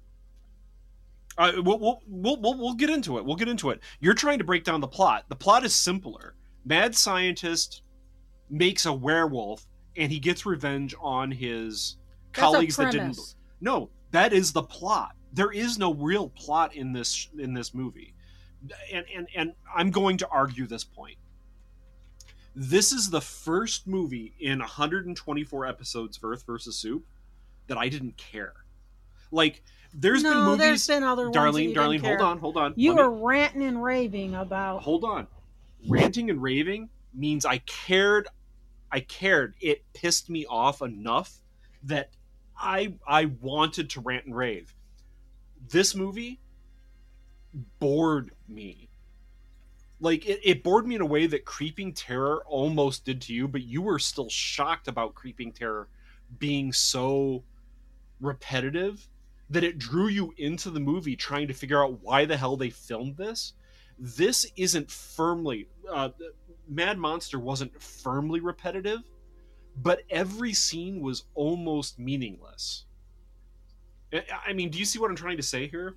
Uh, 1.39 1.53
we'll, 1.57 1.79
we'll, 1.79 2.03
we'll, 2.09 2.41
we'll, 2.41 2.59
we'll 2.59 2.75
get 2.75 2.91
into 2.91 3.19
it. 3.19 3.25
We'll 3.25 3.37
get 3.37 3.49
into 3.49 3.71
it. 3.71 3.81
You're 4.01 4.15
trying 4.15 4.39
to 4.39 4.45
break 4.45 4.65
down 4.65 4.81
the 4.81 4.89
plot. 4.89 5.25
The 5.29 5.37
plot 5.37 5.65
is 5.65 5.75
simpler. 5.75 6.35
Mad 6.65 6.95
scientist 6.95 7.83
makes 8.49 8.87
a 8.87 8.93
werewolf, 8.93 9.67
and 9.97 10.11
he 10.11 10.19
gets 10.19 10.47
revenge 10.47 10.95
on 11.01 11.31
his 11.31 11.97
That's 12.33 12.41
colleagues 12.41 12.77
that 12.77 12.93
didn't. 12.93 13.19
No, 13.61 13.91
that 14.13 14.33
is 14.33 14.53
the 14.53 14.63
plot. 14.63 15.13
There 15.33 15.53
is 15.53 15.79
no 15.79 15.93
real 15.93 16.31
plot 16.31 16.75
in 16.75 16.93
this 16.93 17.29
in 17.39 17.53
this 17.53 17.75
movie, 17.75 18.15
and 18.93 19.05
and 19.15 19.29
and 19.35 19.53
I'm 19.75 19.91
going 19.91 20.17
to 20.19 20.29
argue 20.29 20.67
this 20.67 20.85
point. 20.85 21.17
This 22.55 22.91
is 22.93 23.11
the 23.11 23.21
first 23.21 23.87
movie 23.87 24.35
in 24.41 24.61
124 24.61 25.67
episodes 25.67 26.17
of 26.17 26.25
Earth 26.25 26.45
versus 26.47 26.77
Soup 26.79 27.05
that 27.67 27.77
I 27.77 27.89
didn't 27.91 28.17
care. 28.17 28.55
Like, 29.31 29.63
there's 29.93 30.23
no, 30.23 30.31
been 30.33 30.43
movies. 30.45 30.59
there's 30.59 30.87
been 30.87 31.03
other 31.03 31.27
Darlene, 31.29 31.75
Darlene, 31.75 32.01
hold 32.01 32.21
on, 32.23 32.39
hold 32.39 32.57
on. 32.57 32.73
You 32.77 32.95
Let 32.95 32.97
me- 32.97 33.03
were 33.09 33.27
ranting 33.29 33.63
and 33.63 33.83
raving 33.83 34.35
about. 34.35 34.83
hold 34.83 35.05
on. 35.05 35.27
Ranting 35.89 36.31
and 36.31 36.41
raving 36.41 36.89
means 37.13 37.45
I 37.45 37.59
cared. 37.59 38.29
I 38.91 39.01
cared. 39.01 39.55
It 39.61 39.85
pissed 39.93 40.31
me 40.31 40.47
off 40.47 40.81
enough 40.81 41.35
that 41.83 42.11
I 42.59 42.95
I 43.07 43.27
wanted 43.27 43.91
to 43.91 44.01
rant 44.01 44.25
and 44.25 44.35
rave. 44.35 44.75
This 45.69 45.95
movie 45.95 46.41
bored 47.81 48.31
me. 48.49 48.89
Like 50.01 50.27
it, 50.27 50.41
it 50.45 50.63
bored 50.63 50.87
me 50.87 50.95
in 50.95 51.01
a 51.01 51.07
way 51.07 51.27
that 51.27 51.45
Creeping 51.45 51.93
Terror 51.93 52.43
almost 52.47 53.05
did 53.05 53.21
to 53.23 53.35
you, 53.35 53.49
but 53.49 53.63
you 53.63 53.81
were 53.83 53.99
still 53.99 54.29
shocked 54.29 54.89
about 54.89 55.15
Creeping 55.15 55.53
Terror 55.53 55.89
being 56.39 56.73
so 56.73 57.45
repetitive 58.21 59.09
that 59.49 59.65
it 59.65 59.79
drew 59.79 60.09
you 60.09 60.35
into 60.39 60.71
the 60.71 60.81
movie 60.81 61.17
trying 61.17 61.49
to 61.49 61.55
figure 61.55 61.83
out 61.83 62.03
why 62.03 62.25
the 62.25 62.37
hell 62.37 62.57
they 62.57 62.71
filmed 62.71 63.17
this. 63.17 63.53
This 63.99 64.47
isn't 64.57 64.91
firmly 64.91 65.69
uh, 65.91 66.11
Mad 66.69 66.99
Monster 66.99 67.39
wasn't 67.39 67.81
firmly 67.81 68.41
repetitive, 68.41 69.01
but 69.77 70.03
every 70.11 70.53
scene 70.53 71.01
was 71.01 71.25
almost 71.35 71.99
meaningless. 71.99 72.85
I- 74.13 74.25
I 74.49 74.53
mean, 74.53 74.71
do 74.71 74.79
you 74.79 74.85
see 74.85 74.99
what 74.99 75.11
I'm 75.11 75.17
trying 75.17 75.37
to 75.37 75.43
say 75.43 75.69
here? 75.69 75.97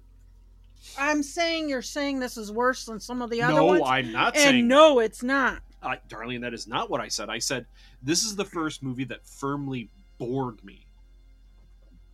I'm 0.97 1.23
saying 1.23 1.69
you're 1.69 1.81
saying 1.81 2.19
this 2.19 2.37
is 2.37 2.51
worse 2.51 2.85
than 2.85 2.99
some 2.99 3.21
of 3.21 3.29
the 3.29 3.41
other 3.41 3.55
no, 3.55 3.65
ones. 3.65 3.83
I'm 3.85 4.11
not 4.11 4.35
and 4.35 4.43
saying 4.43 4.67
no, 4.67 4.99
it's 4.99 5.23
not. 5.23 5.61
uh, 5.83 5.95
Darlene, 6.07 6.41
that 6.41 6.53
is 6.53 6.67
not 6.67 6.89
what 6.89 7.01
I 7.01 7.07
said. 7.07 7.29
I 7.29 7.39
said 7.39 7.65
this 8.01 8.23
is 8.23 8.35
the 8.35 8.45
first 8.45 8.83
movie 8.83 9.05
that 9.05 9.25
firmly 9.25 9.89
bored 10.17 10.63
me. 10.63 10.85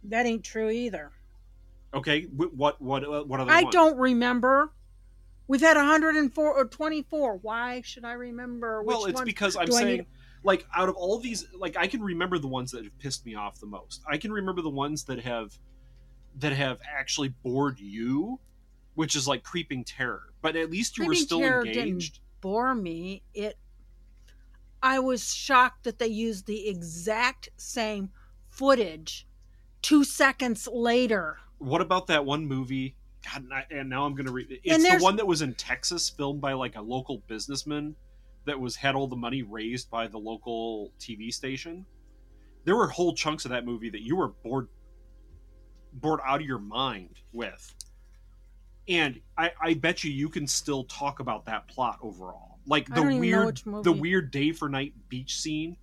That 0.03 0.25
ain't 0.25 0.43
true 0.43 0.69
either. 0.69 1.12
Okay, 1.93 2.24
Wh- 2.24 2.53
what 2.57 2.81
what 2.81 3.03
uh, 3.03 3.24
what 3.24 3.39
other 3.39 3.51
I 3.51 3.63
one? 3.63 3.72
don't 3.72 3.98
remember. 3.98 4.72
We've 5.48 5.62
had 5.62 5.77
104 5.77 6.53
or 6.53 6.65
24. 6.65 7.38
Why 7.38 7.81
should 7.81 8.03
I 8.03 8.13
remember 8.13 8.81
which 8.81 8.95
Well, 8.95 9.05
it's 9.05 9.22
because 9.22 9.55
I'm 9.55 9.72
saying, 9.72 10.07
like, 10.43 10.65
out 10.75 10.89
of 10.89 10.95
all 10.95 11.19
these, 11.19 11.45
like, 11.55 11.77
I 11.77 11.86
can 11.86 12.01
remember 12.01 12.39
the 12.39 12.48
ones 12.48 12.72
that 12.72 12.84
have 12.84 12.98
pissed 12.98 13.25
me 13.27 13.36
off 13.36 13.60
the 13.60 13.67
most. 13.67 14.01
I 14.10 14.17
can 14.17 14.31
remember 14.31 14.63
the 14.63 14.72
ones 14.72 15.03
that 15.03 15.19
have 15.19 15.57
that 16.39 16.51
have 16.51 16.79
actually 16.91 17.29
bored 17.43 17.79
you, 17.79 18.39
which 18.96 19.16
is 19.16 19.28
like 19.28 19.44
creeping 19.44 19.84
terror. 19.84 20.24
But 20.42 20.56
at 20.56 20.70
least 20.72 20.98
you 20.98 21.06
were 21.06 21.16
still 21.16 21.44
engaged. 21.44 22.20
bore 22.42 22.75
me. 22.75 23.24
It. 23.34 23.58
I 24.82 25.00
was 25.00 25.34
shocked 25.34 25.84
that 25.86 26.00
they 26.00 26.08
used 26.08 26.46
the 26.46 26.68
exact 26.68 27.50
same 27.58 28.10
footage 28.50 29.28
two 29.82 30.04
seconds 30.04 30.68
later. 30.72 31.38
What 31.60 31.82
about 31.82 32.08
that 32.08 32.25
one 32.25 32.46
movie? 32.46 32.96
God, 33.34 33.46
and, 33.72 33.90
now 33.90 34.06
I'm 34.06 34.16
gonna 34.16 34.32
read. 34.32 34.50
And 34.50 34.60
It's 34.64 34.98
the 34.98 35.04
one 35.04 35.16
that 35.16 35.28
was 35.28 35.42
in 35.42 35.54
Texas, 35.56 36.10
filmed 36.10 36.42
by 36.42 36.54
like 36.54 36.75
a 36.75 36.82
local 36.82 37.24
businessman 37.28 37.96
that 38.46 38.60
was 38.60 38.75
had 38.75 38.96
all 38.96 39.08
the 39.08 39.16
money 39.16 39.42
raised 39.42 39.90
by 39.90 40.08
the 40.08 40.18
local 40.18 40.92
TV 41.00 41.34
station. 41.34 41.86
There 42.64 42.75
were 42.75 42.88
whole 42.88 43.14
chunks 43.14 43.46
of 43.46 43.52
that 43.52 43.66
movie 43.66 43.90
that 43.90 44.02
you 44.02 44.16
were 44.16 44.30
bored, 44.30 44.68
bored 45.94 46.20
out 46.25 46.42
of 46.42 46.46
your 46.48 46.60
mind 46.60 47.22
with, 47.32 47.74
and 48.88 49.20
I, 49.38 49.51
I 49.62 49.74
bet 49.74 50.04
you 50.04 50.12
you 50.12 50.30
can 50.30 50.48
still 50.48 50.84
talk 50.86 51.20
about 51.20 51.46
that 51.46 51.68
plot 51.68 52.00
overall, 52.01 52.60
like 52.68 52.88
the 52.88 52.96
don't 52.96 53.12
even 53.13 53.32
know 53.32 53.51
weird, 53.65 53.84
the 53.84 53.92
weird 53.92 54.32
day 54.32 54.51
for 54.51 54.70
night 54.70 54.94
beach 55.10 55.39
scene 55.39 55.77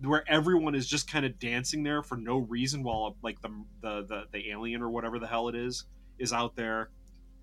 where 0.00 0.24
everyone 0.28 0.74
is 0.74 0.86
just 0.86 1.10
kind 1.10 1.24
of 1.24 1.38
dancing 1.38 1.82
there 1.82 2.02
for 2.02 2.16
no 2.16 2.38
reason 2.38 2.82
while 2.82 3.16
like 3.22 3.40
the, 3.40 3.50
the 3.80 4.02
the 4.02 4.24
the 4.32 4.50
alien 4.50 4.82
or 4.82 4.90
whatever 4.90 5.18
the 5.18 5.26
hell 5.26 5.48
it 5.48 5.54
is 5.54 5.84
is 6.18 6.32
out 6.32 6.56
there 6.56 6.90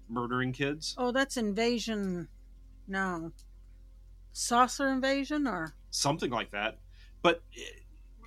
murdering 0.10 0.51
kids. 0.51 0.96
Oh, 0.98 1.12
that's 1.12 1.38
invasion. 1.38 2.28
No. 2.88 3.32
Saucer 4.34 4.89
invasion 4.89 5.48
or? 5.48 5.74
Something 5.92 6.32
like 6.32 6.51
that. 6.51 6.80
But 7.22 7.42
eh, 7.58 7.62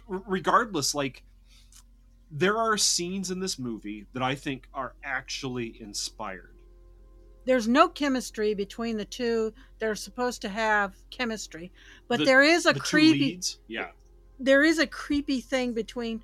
regardless 0.08 0.94
like 0.94 1.22
there 2.30 2.56
are 2.56 2.76
scenes 2.76 3.30
in 3.30 3.40
this 3.40 3.58
movie 3.58 4.06
that 4.14 4.22
i 4.22 4.34
think 4.34 4.66
are 4.72 4.94
actually 5.04 5.80
inspired 5.80 6.51
there's 7.44 7.66
no 7.68 7.88
chemistry 7.88 8.54
between 8.54 8.96
the 8.96 9.04
two. 9.04 9.52
They're 9.78 9.94
supposed 9.94 10.42
to 10.42 10.48
have 10.48 10.94
chemistry, 11.10 11.72
but 12.08 12.20
The- 12.20 12.24
there 12.24 12.42
is 12.42 12.66
a 12.66 12.72
the 12.72 12.80
creepy. 12.80 13.40
yeah 13.68 13.90
there 14.38 14.64
is 14.64 14.78
a 14.78 14.86
creepy 14.86 15.40
thing 15.40 15.72
between 15.72 16.22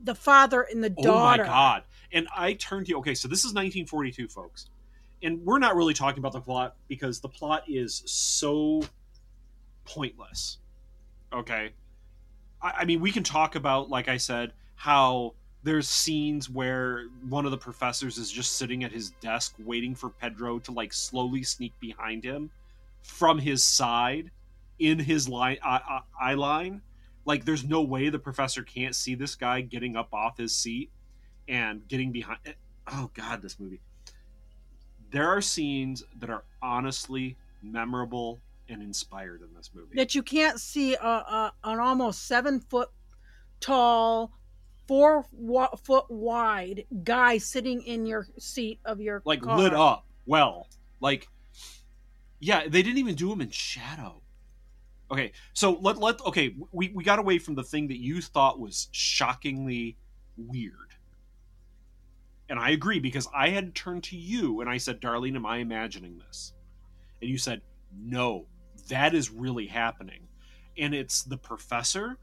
the 0.00 0.14
father 0.14 0.62
and 0.62 0.82
the 0.82 0.90
daughter. 0.90 1.42
Oh 1.42 1.46
my 1.46 1.52
god! 1.52 1.84
And 2.12 2.28
I 2.36 2.54
turned 2.54 2.86
to 2.86 2.90
you. 2.90 2.98
Okay, 2.98 3.14
so 3.14 3.26
this 3.28 3.40
is 3.40 3.52
1942, 3.52 4.28
folks, 4.28 4.68
and 5.22 5.40
we're 5.44 5.58
not 5.58 5.74
really 5.76 5.94
talking 5.94 6.18
about 6.20 6.32
the 6.32 6.40
plot 6.40 6.76
because 6.88 7.20
the 7.20 7.28
plot 7.28 7.64
is 7.68 8.02
so 8.06 8.82
pointless. 9.84 10.58
Okay, 11.32 11.72
I, 12.60 12.70
I 12.78 12.84
mean 12.84 13.00
we 13.00 13.10
can 13.12 13.22
talk 13.22 13.54
about, 13.54 13.90
like 13.90 14.08
I 14.08 14.16
said, 14.18 14.52
how 14.74 15.34
there's 15.62 15.88
scenes 15.88 16.50
where 16.50 17.06
one 17.28 17.44
of 17.44 17.50
the 17.50 17.58
professors 17.58 18.18
is 18.18 18.30
just 18.30 18.56
sitting 18.56 18.82
at 18.84 18.92
his 18.92 19.10
desk 19.20 19.54
waiting 19.60 19.94
for 19.94 20.10
Petro 20.10 20.58
to 20.60 20.72
like 20.72 20.92
slowly 20.92 21.42
sneak 21.42 21.72
behind 21.78 22.24
him 22.24 22.50
from 23.02 23.38
his 23.38 23.62
side 23.62 24.30
in 24.78 24.98
his 24.98 25.28
line 25.28 25.58
eye, 25.62 26.00
eye 26.20 26.34
line. 26.34 26.82
Like 27.24 27.44
there's 27.44 27.64
no 27.64 27.82
way 27.82 28.08
the 28.08 28.18
professor 28.18 28.62
can't 28.62 28.96
see 28.96 29.14
this 29.14 29.36
guy 29.36 29.60
getting 29.60 29.96
up 29.96 30.12
off 30.12 30.36
his 30.36 30.54
seat 30.54 30.90
and 31.48 31.86
getting 31.86 32.10
behind 32.10 32.38
eh, 32.46 32.52
oh 32.88 33.10
god 33.14 33.40
this 33.40 33.60
movie. 33.60 33.80
There 35.12 35.28
are 35.28 35.40
scenes 35.40 36.02
that 36.18 36.30
are 36.30 36.44
honestly 36.60 37.36
memorable 37.62 38.40
and 38.68 38.82
inspired 38.82 39.42
in 39.42 39.54
this 39.54 39.70
movie. 39.72 39.94
That 39.94 40.14
you 40.14 40.22
can't 40.22 40.58
see 40.60 40.94
a, 40.94 41.06
a 41.06 41.52
an 41.62 41.78
almost 41.78 42.26
seven 42.26 42.58
foot 42.58 42.88
tall 43.60 44.32
four 44.92 45.24
wa- 45.32 45.74
foot 45.76 46.04
wide 46.10 46.84
guy 47.02 47.38
sitting 47.38 47.80
in 47.84 48.04
your 48.04 48.26
seat 48.38 48.78
of 48.84 49.00
your 49.00 49.22
like 49.24 49.40
car. 49.40 49.56
lit 49.56 49.72
up 49.72 50.04
well. 50.26 50.68
Like 51.00 51.28
yeah 52.40 52.68
they 52.68 52.82
didn't 52.82 52.98
even 52.98 53.14
do 53.14 53.32
him 53.32 53.40
in 53.40 53.48
shadow. 53.48 54.20
Okay 55.10 55.32
so 55.54 55.78
let 55.80 55.96
let 55.96 56.20
okay 56.26 56.54
we, 56.72 56.90
we 56.94 57.02
got 57.04 57.18
away 57.18 57.38
from 57.38 57.54
the 57.54 57.62
thing 57.62 57.88
that 57.88 58.00
you 58.00 58.20
thought 58.20 58.60
was 58.60 58.88
shockingly 58.92 59.96
weird. 60.36 60.94
And 62.50 62.58
i 62.58 62.70
agree 62.70 62.98
because 62.98 63.26
i 63.34 63.48
had 63.48 63.74
turned 63.74 64.04
to 64.04 64.16
you 64.18 64.60
and 64.60 64.68
i 64.68 64.76
said 64.76 65.00
darlene 65.00 65.36
am 65.36 65.46
i 65.46 65.56
imagining 65.56 66.18
this? 66.18 66.52
And 67.22 67.30
you 67.30 67.38
said 67.38 67.62
no 67.98 68.44
that 68.88 69.14
is 69.14 69.30
really 69.30 69.68
happening. 69.68 70.28
And 70.76 70.94
it's 70.94 71.22
the 71.22 71.38
professor 71.38 72.18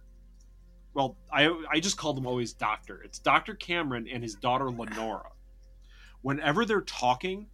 well 0.93 1.17
i 1.31 1.50
i 1.72 1.79
just 1.79 1.98
called 1.98 2.17
him 2.17 2.25
always 2.25 2.53
doctor 2.53 3.01
it's 3.03 3.19
dr 3.19 3.55
cameron 3.55 4.08
and 4.12 4.24
his 4.24 4.36
daughter 4.36 4.69
lenora 4.69 5.29
whenever 6.22 6.65
they're 6.65 6.81
talking 6.81 7.48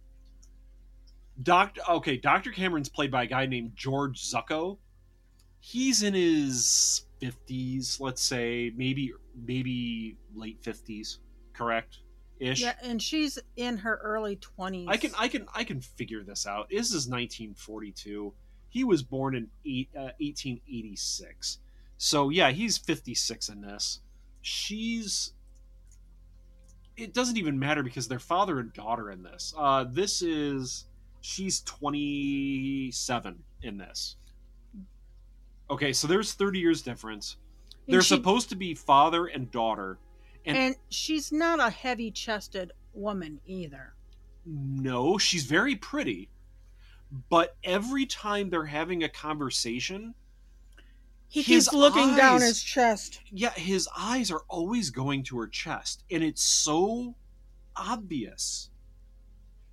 Doctor 1.42 1.82
okay, 1.88 2.16
Dr. 2.16 2.50
Cameron's 2.50 2.88
played 2.88 3.10
by 3.10 3.24
a 3.24 3.26
guy 3.26 3.46
named 3.46 3.72
George 3.74 4.22
Zucco. 4.22 4.78
He's 5.60 6.02
in 6.02 6.14
his 6.14 7.04
50s, 7.20 8.00
let's 8.00 8.22
say, 8.22 8.72
maybe 8.74 9.12
maybe 9.34 10.16
late 10.34 10.62
50s, 10.62 11.18
correct? 11.52 11.98
Ish. 12.38 12.62
Yeah, 12.62 12.74
and 12.82 13.02
she's 13.02 13.38
in 13.56 13.78
her 13.78 13.98
early 14.02 14.36
20s. 14.36 14.86
I 14.88 14.96
can 14.96 15.10
I 15.18 15.28
can 15.28 15.46
I 15.54 15.64
can 15.64 15.80
figure 15.80 16.22
this 16.22 16.46
out. 16.46 16.68
This 16.70 16.88
is 16.88 17.06
1942. 17.06 18.32
He 18.68 18.84
was 18.84 19.02
born 19.02 19.34
in 19.34 19.48
eight, 19.66 19.90
uh, 19.94 20.12
1886. 20.20 21.58
So 21.98 22.28
yeah, 22.30 22.50
he's 22.50 22.78
56 22.78 23.48
in 23.48 23.60
this. 23.62 24.00
She's 24.42 25.32
it 26.96 27.12
doesn't 27.12 27.36
even 27.36 27.58
matter 27.58 27.82
because 27.82 28.08
they're 28.08 28.18
father 28.18 28.58
and 28.58 28.72
daughter 28.72 29.10
in 29.10 29.22
this. 29.22 29.52
Uh, 29.56 29.84
this 29.84 30.22
is 30.22 30.86
she's 31.20 31.60
27 31.62 33.42
in 33.62 33.76
this. 33.78 34.16
Okay, 35.70 35.92
so 35.92 36.06
there's 36.06 36.32
30 36.32 36.58
years 36.58 36.82
difference. 36.82 37.36
And 37.86 37.94
They're 37.94 38.02
she- 38.02 38.14
supposed 38.16 38.48
to 38.50 38.56
be 38.56 38.74
father 38.74 39.26
and 39.26 39.50
daughter, 39.50 39.98
and, 40.46 40.56
and 40.56 40.76
she's 40.88 41.32
not 41.32 41.60
a 41.60 41.70
heavy 41.70 42.10
chested 42.10 42.72
woman 42.94 43.40
either. 43.46 43.94
no, 44.44 45.18
she's 45.18 45.44
very 45.44 45.76
pretty. 45.76 46.28
But 47.28 47.56
every 47.62 48.06
time 48.06 48.48
they're 48.50 48.64
having 48.64 49.04
a 49.04 49.08
conversation, 49.08 50.14
He 51.28 51.42
his 51.42 51.64
keeps 51.68 51.74
looking 51.74 52.14
down 52.16 52.36
eyes- 52.36 52.48
his 52.48 52.62
chest. 52.62 53.20
yeah, 53.30 53.50
his 53.52 53.88
eyes 53.96 54.30
are 54.30 54.42
always 54.48 54.90
going 54.90 55.22
to 55.24 55.38
her 55.38 55.48
chest, 55.48 56.04
and 56.10 56.22
it's 56.22 56.42
so 56.42 57.14
obvious 57.74 58.70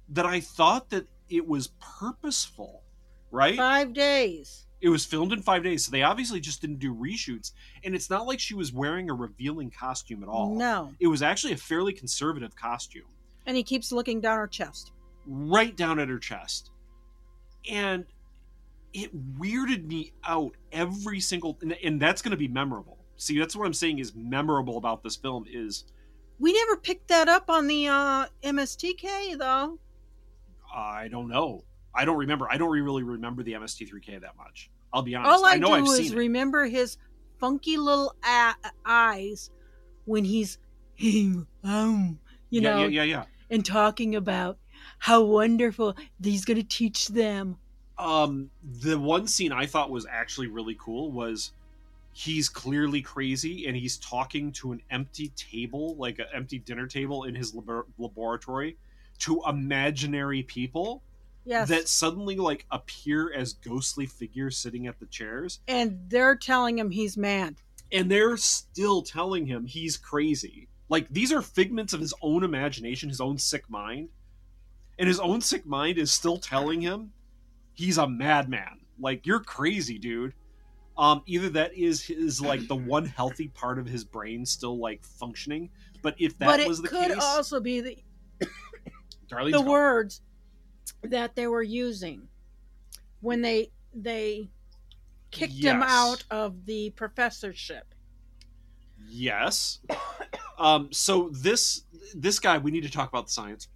that 0.10 0.26
I 0.26 0.40
thought 0.40 0.90
that 0.90 1.08
it 1.30 1.48
was 1.48 1.70
purposeful, 1.80 2.84
right? 3.32 3.56
Five 3.56 3.94
days. 3.94 4.66
It 4.82 4.90
was 4.90 5.06
filmed 5.06 5.32
in 5.32 5.42
five 5.42 5.64
days, 5.64 5.86
so 5.86 5.92
they 5.92 6.04
obviously 6.04 6.42
just 6.42 6.60
didn't 6.60 6.80
do 6.80 6.94
reshoots. 6.94 7.54
And 7.86 7.96
it's 7.96 8.10
not 8.10 8.28
like 8.28 8.40
she 8.42 8.54
was 8.54 8.74
wearing 8.74 9.10
a 9.10 9.14
revealing 9.14 9.72
costume 9.72 10.22
at 10.24 10.28
all. 10.30 10.56
No. 10.56 10.94
It 11.00 11.08
was 11.08 11.22
actually 11.22 11.54
a 11.54 11.58
fairly 11.58 11.94
conservative 11.94 12.54
costume, 12.58 13.08
And 13.46 13.56
he 13.56 13.64
keeps 13.64 13.94
looking 13.94 14.20
down 14.20 14.38
her 14.38 14.48
chest. 14.48 14.92
right 15.26 15.74
down 15.78 16.00
at 16.00 16.10
her 16.10 16.20
chest. 16.20 16.72
And 17.70 18.06
it 18.94 19.40
weirded 19.40 19.86
me 19.86 20.14
out 20.24 20.56
every 20.72 21.20
single 21.20 21.58
and, 21.62 21.74
and 21.84 22.02
that's 22.02 22.22
going 22.22 22.32
to 22.32 22.38
be 22.38 22.48
memorable. 22.48 22.98
See, 23.18 23.38
that's 23.40 23.56
what 23.56 23.66
I'm 23.66 23.74
saying 23.74 24.00
is 24.00 24.14
memorable 24.16 24.78
about 24.78 25.04
this 25.04 25.16
film 25.16 25.46
is 25.50 25.86
We 26.40 26.54
never 26.54 26.78
picked 26.78 27.08
that 27.10 27.30
up 27.30 27.50
on 27.50 27.68
the 27.68 27.88
uh, 27.88 28.26
MSTK 28.44 29.38
though. 29.38 29.80
I 30.74 31.08
don't 31.08 31.28
know. 31.28 31.64
I 31.96 32.06
don't 32.06 32.18
remember. 32.18 32.48
I 32.50 32.58
don't 32.58 32.72
really 32.72 33.04
remember 33.04 33.44
the 33.44 33.54
MST3K 33.54 34.22
that 34.22 34.36
much. 34.38 34.72
I'll 34.92 35.04
be 35.04 35.16
honest. 35.16 35.32
All 35.32 35.46
I, 35.46 35.58
know 35.58 35.68
do 35.68 35.94
I've 35.94 36.00
is 36.00 36.14
remember 36.14 36.66
his 36.66 36.98
funky 37.40 37.78
little 37.78 38.16
a- 38.24 38.56
eyes 38.86 39.52
when 40.06 40.24
he's, 40.24 40.58
um, 41.64 42.20
you 42.50 42.62
yeah, 42.62 42.62
know, 42.62 42.80
yeah, 42.80 42.88
yeah, 42.88 43.04
yeah. 43.04 43.24
and 43.50 43.66
talking 43.66 44.16
about 44.16 44.58
how 45.00 45.24
wonderful 45.24 45.96
he's 46.22 46.46
going 46.46 46.58
to 46.58 46.64
teach 46.64 47.08
them. 47.10 47.58
Um 48.04 48.50
the 48.82 49.00
one 49.00 49.26
scene 49.26 49.52
i 49.54 49.66
thought 49.66 49.90
was 49.90 50.06
actually 50.06 50.48
really 50.48 50.76
cool 50.80 51.10
was 51.12 51.52
he's 52.12 52.50
clearly 52.50 53.02
crazy 53.02 53.66
and 53.66 53.76
he's 53.78 53.98
talking 53.98 54.52
to 54.52 54.72
an 54.74 54.82
empty 54.92 55.30
table 55.36 55.96
like 55.96 56.20
an 56.20 56.26
empty 56.34 56.60
dinner 56.60 56.86
table 56.86 57.24
in 57.24 57.34
his 57.34 57.56
labor- 57.56 57.88
laboratory 57.98 58.76
to 59.20 59.42
imaginary 59.48 60.44
people 60.44 61.02
Yes. 61.46 61.68
that 61.70 61.90
suddenly 61.90 62.38
like 62.38 62.66
appear 62.72 63.34
as 63.34 63.52
ghostly 63.54 64.06
figures 64.06 64.56
sitting 64.58 64.88
at 64.88 64.98
the 65.00 65.06
chairs 65.08 65.60
and 65.68 66.00
they're 66.08 66.36
telling 66.38 66.78
him 66.80 66.92
he's 66.92 67.18
mad. 67.18 67.56
and 67.92 68.10
they're 68.10 68.38
still 68.38 69.02
telling 69.02 69.46
him 69.46 69.66
he's 69.66 69.98
crazy 69.98 70.68
like 70.90 71.08
these 71.10 71.32
are 71.34 71.42
figments 71.42 71.92
of 71.94 72.00
his 72.00 72.14
own 72.22 72.44
imagination 72.44 73.10
his 73.10 73.20
own 73.22 73.38
sick 73.38 73.70
mind 73.70 74.08
and 75.00 75.08
his 75.08 75.20
own 75.20 75.42
sick 75.42 75.66
mind 75.66 75.98
is 75.98 76.12
still 76.12 76.38
telling 76.38 76.80
him 76.82 77.12
he's 77.74 77.98
a 77.98 78.08
madman 78.08 78.80
like 79.00 79.26
you're 79.26 79.40
crazy 79.40 79.98
dude 79.98 80.34
um 80.98 81.22
either 81.26 81.50
that 81.50 81.74
is 81.74 82.02
his 82.02 82.40
like 82.42 82.68
the 82.68 82.76
one 82.76 83.06
healthy 83.06 83.48
part 83.50 83.80
of 83.80 83.88
his 83.88 84.04
brain 84.04 84.46
still 84.46 84.78
like 84.78 85.04
functioning 85.04 85.70
but 86.04 86.16
if 86.20 86.38
that 86.38 86.46
but 86.58 86.68
was 86.68 86.82
the 86.82 86.90
case, 86.90 87.06
it 87.06 87.10
could 87.10 87.20
also 87.20 87.60
be 87.60 87.80
the, 87.82 87.98
the 89.30 89.52
gone. 89.52 89.66
words 89.66 90.22
that 91.02 91.36
they 91.36 91.48
were 91.48 91.64
using 91.64 92.28
when 93.22 93.42
they 93.42 93.72
they 93.96 94.50
kicked 95.32 95.54
him 95.54 95.82
out 95.82 96.24
of 96.30 96.66
the 96.66 96.92
professorship. 96.92 97.96
Yes. 99.08 99.80
Um, 100.60 100.90
so 100.92 101.30
this 101.34 101.82
this 102.14 102.38
guy, 102.38 102.60
we 102.60 102.70
need 102.70 102.84
to 102.84 102.92
talk 102.92 103.10
about 103.10 103.26
the 103.26 103.32
science. 103.34 103.70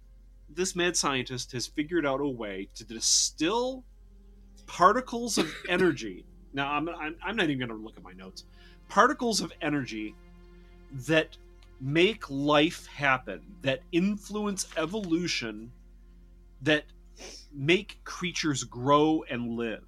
This 0.58 0.74
mad 0.74 0.96
scientist 0.96 1.52
has 1.52 1.68
figured 1.68 2.04
out 2.04 2.20
a 2.20 2.26
way 2.26 2.68
to 2.74 2.82
distill 2.82 3.84
particles 4.66 5.38
of 5.38 5.54
energy. 5.68 6.24
Now, 6.52 6.72
I'm, 6.72 6.88
I'm, 6.88 7.14
I'm 7.22 7.36
not 7.36 7.44
even 7.44 7.58
going 7.58 7.68
to 7.68 7.76
look 7.76 7.96
at 7.96 8.02
my 8.02 8.12
notes. 8.12 8.42
Particles 8.88 9.40
of 9.40 9.52
energy 9.62 10.16
that 11.06 11.36
make 11.80 12.28
life 12.28 12.88
happen, 12.88 13.40
that 13.62 13.82
influence 13.92 14.66
evolution, 14.76 15.70
that 16.62 16.86
make 17.52 18.00
creatures 18.02 18.64
grow 18.64 19.24
and 19.30 19.56
live 19.56 19.84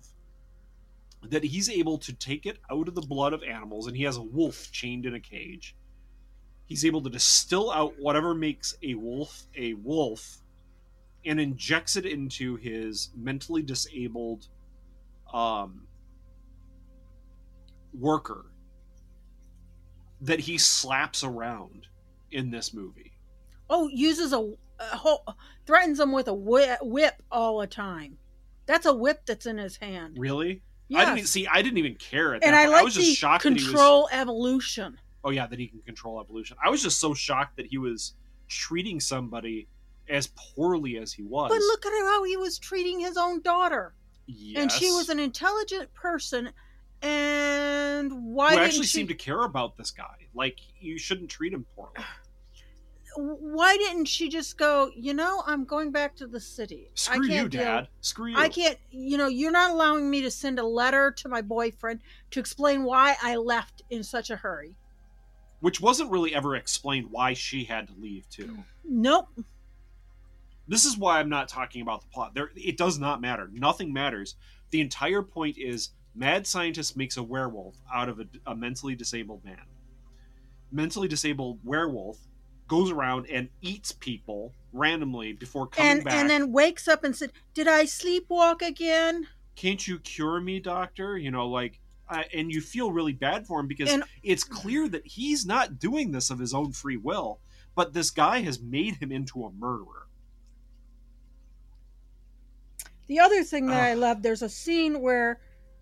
that 1.22 1.42
he's 1.42 1.68
able 1.68 1.98
to 1.98 2.12
take 2.12 2.46
it 2.46 2.58
out 2.70 2.86
of 2.86 2.94
the 2.94 3.02
blood 3.02 3.32
of 3.32 3.42
animals 3.42 3.88
and 3.88 3.96
he 3.96 4.04
has 4.04 4.16
a 4.16 4.22
wolf 4.22 4.72
chained 4.72 5.04
in 5.04 5.14
a 5.14 5.20
cage 5.20 5.76
he's 6.64 6.84
able 6.84 7.02
to 7.02 7.10
distill 7.10 7.70
out 7.70 7.92
whatever 8.00 8.34
makes 8.34 8.74
a 8.82 8.94
wolf 8.94 9.46
a 9.54 9.74
wolf 9.74 10.40
and 11.24 11.40
injects 11.40 11.96
it 11.96 12.06
into 12.06 12.56
his 12.56 13.10
mentally 13.16 13.62
disabled 13.62 14.48
um, 15.32 15.86
worker 17.98 18.46
that 20.22 20.40
he 20.40 20.58
slaps 20.58 21.24
around 21.24 21.86
in 22.30 22.50
this 22.50 22.72
movie 22.74 23.12
Oh, 23.72 23.88
uses 23.88 24.32
a, 24.32 24.38
a 24.80 24.96
whole, 24.96 25.24
threatens 25.64 26.00
him 26.00 26.10
with 26.10 26.26
a 26.26 26.34
whip, 26.34 27.14
all 27.30 27.60
the 27.60 27.66
time. 27.68 28.18
That's 28.66 28.84
a 28.86 28.92
whip 28.92 29.22
that's 29.26 29.46
in 29.46 29.58
his 29.58 29.76
hand. 29.76 30.16
really 30.18 30.62
I 30.92 31.14
didn't 31.14 31.28
see. 31.28 31.46
I 31.46 31.62
didn't 31.62 31.78
even 31.78 31.94
care 31.94 32.34
at 32.34 32.42
and 32.42 32.52
that. 32.52 32.58
I 32.58 32.64
point. 32.64 32.72
like 32.72 32.84
was 32.84 32.94
just 32.94 33.16
shocked 33.16 33.44
that 33.44 33.50
he 33.50 33.54
was. 33.54 33.64
control 33.64 34.08
evolution. 34.10 34.98
Oh 35.22 35.30
yeah, 35.30 35.46
that 35.46 35.58
he 35.58 35.68
can 35.68 35.80
control 35.82 36.20
evolution. 36.20 36.56
I 36.64 36.68
was 36.68 36.82
just 36.82 36.98
so 36.98 37.14
shocked 37.14 37.56
that 37.58 37.66
he 37.66 37.78
was 37.78 38.14
treating 38.48 38.98
somebody 38.98 39.68
as 40.10 40.28
poorly 40.36 40.98
as 40.98 41.12
he 41.12 41.22
was. 41.22 41.50
But 41.50 41.60
look 41.60 41.86
at 41.86 41.92
how 41.92 42.24
he 42.24 42.36
was 42.36 42.58
treating 42.58 43.00
his 43.00 43.16
own 43.16 43.40
daughter. 43.40 43.94
Yes. 44.26 44.62
And 44.62 44.72
she 44.72 44.90
was 44.90 45.08
an 45.08 45.18
intelligent 45.18 45.92
person. 45.94 46.50
And 47.02 48.12
why 48.34 48.50
who 48.50 48.56
didn't 48.56 48.66
actually 48.66 48.86
she? 48.86 48.98
seemed 48.98 49.08
to 49.08 49.14
care 49.14 49.42
about 49.42 49.76
this 49.76 49.90
guy. 49.90 50.26
Like 50.34 50.58
you 50.78 50.98
shouldn't 50.98 51.30
treat 51.30 51.52
him 51.52 51.64
poorly. 51.74 51.94
Why 53.16 53.76
didn't 53.76 54.04
she 54.04 54.28
just 54.28 54.56
go? 54.56 54.90
You 54.94 55.14
know, 55.14 55.42
I'm 55.46 55.64
going 55.64 55.90
back 55.90 56.14
to 56.16 56.26
the 56.26 56.38
city. 56.38 56.90
Screw 56.94 57.26
you, 57.26 57.48
deal- 57.48 57.62
Dad. 57.62 57.88
Screw 58.02 58.30
you. 58.30 58.36
I 58.38 58.48
can't. 58.48 58.78
You 58.90 59.18
know, 59.18 59.26
you're 59.26 59.50
not 59.50 59.70
allowing 59.70 60.08
me 60.08 60.22
to 60.22 60.30
send 60.30 60.58
a 60.58 60.64
letter 60.66 61.10
to 61.12 61.28
my 61.28 61.42
boyfriend 61.42 62.00
to 62.30 62.40
explain 62.40 62.84
why 62.84 63.16
I 63.20 63.36
left 63.36 63.82
in 63.90 64.04
such 64.04 64.30
a 64.30 64.36
hurry. 64.36 64.76
Which 65.60 65.80
wasn't 65.80 66.10
really 66.10 66.34
ever 66.34 66.54
explained 66.54 67.08
why 67.10 67.34
she 67.34 67.64
had 67.64 67.88
to 67.88 67.94
leave 67.98 68.28
too. 68.30 68.56
Nope. 68.84 69.28
This 70.70 70.84
is 70.84 70.96
why 70.96 71.18
I'm 71.18 71.28
not 71.28 71.48
talking 71.48 71.82
about 71.82 72.00
the 72.00 72.06
plot. 72.06 72.32
There, 72.32 72.50
it 72.54 72.76
does 72.76 72.96
not 72.96 73.20
matter. 73.20 73.50
Nothing 73.52 73.92
matters. 73.92 74.36
The 74.70 74.80
entire 74.80 75.20
point 75.20 75.58
is 75.58 75.90
mad 76.14 76.46
scientist 76.46 76.96
makes 76.96 77.16
a 77.16 77.24
werewolf 77.24 77.74
out 77.92 78.08
of 78.08 78.20
a, 78.20 78.26
a 78.46 78.54
mentally 78.54 78.94
disabled 78.94 79.44
man. 79.44 79.58
Mentally 80.70 81.08
disabled 81.08 81.58
werewolf 81.64 82.18
goes 82.68 82.92
around 82.92 83.26
and 83.28 83.48
eats 83.60 83.90
people 83.90 84.52
randomly 84.72 85.32
before 85.32 85.66
coming 85.66 85.90
And 85.90 86.04
back. 86.04 86.14
and 86.14 86.30
then 86.30 86.52
wakes 86.52 86.86
up 86.86 87.02
and 87.02 87.16
said, 87.16 87.32
"Did 87.52 87.66
I 87.66 87.82
sleepwalk 87.84 88.62
again?" 88.62 89.26
can't 89.56 89.86
you 89.86 89.98
cure 89.98 90.40
me, 90.40 90.58
doctor? 90.60 91.18
You 91.18 91.30
know, 91.32 91.46
like, 91.48 91.80
uh, 92.08 92.22
and 92.32 92.50
you 92.50 92.60
feel 92.62 92.92
really 92.92 93.12
bad 93.12 93.46
for 93.46 93.60
him 93.60 93.66
because 93.66 93.90
And- 93.90 94.04
it's 94.22 94.44
clear 94.44 94.88
that 94.88 95.06
he's 95.06 95.44
not 95.44 95.78
doing 95.78 96.12
this 96.12 96.30
of 96.30 96.38
his 96.38 96.54
own 96.54 96.72
free 96.72 96.96
will, 96.96 97.40
but 97.74 97.92
this 97.92 98.10
guy 98.10 98.40
has 98.40 98.58
made 98.62 98.94
him 98.94 99.12
into 99.12 99.44
a 99.44 99.50
murderer. 99.52 100.06
The 103.10 103.18
other 103.18 103.42
thing 103.42 103.66
that 103.66 103.82
I 103.82 103.94
love, 103.94 104.22
there's 104.22 104.42
a 104.42 104.48
scene 104.48 105.00
where 105.02 105.40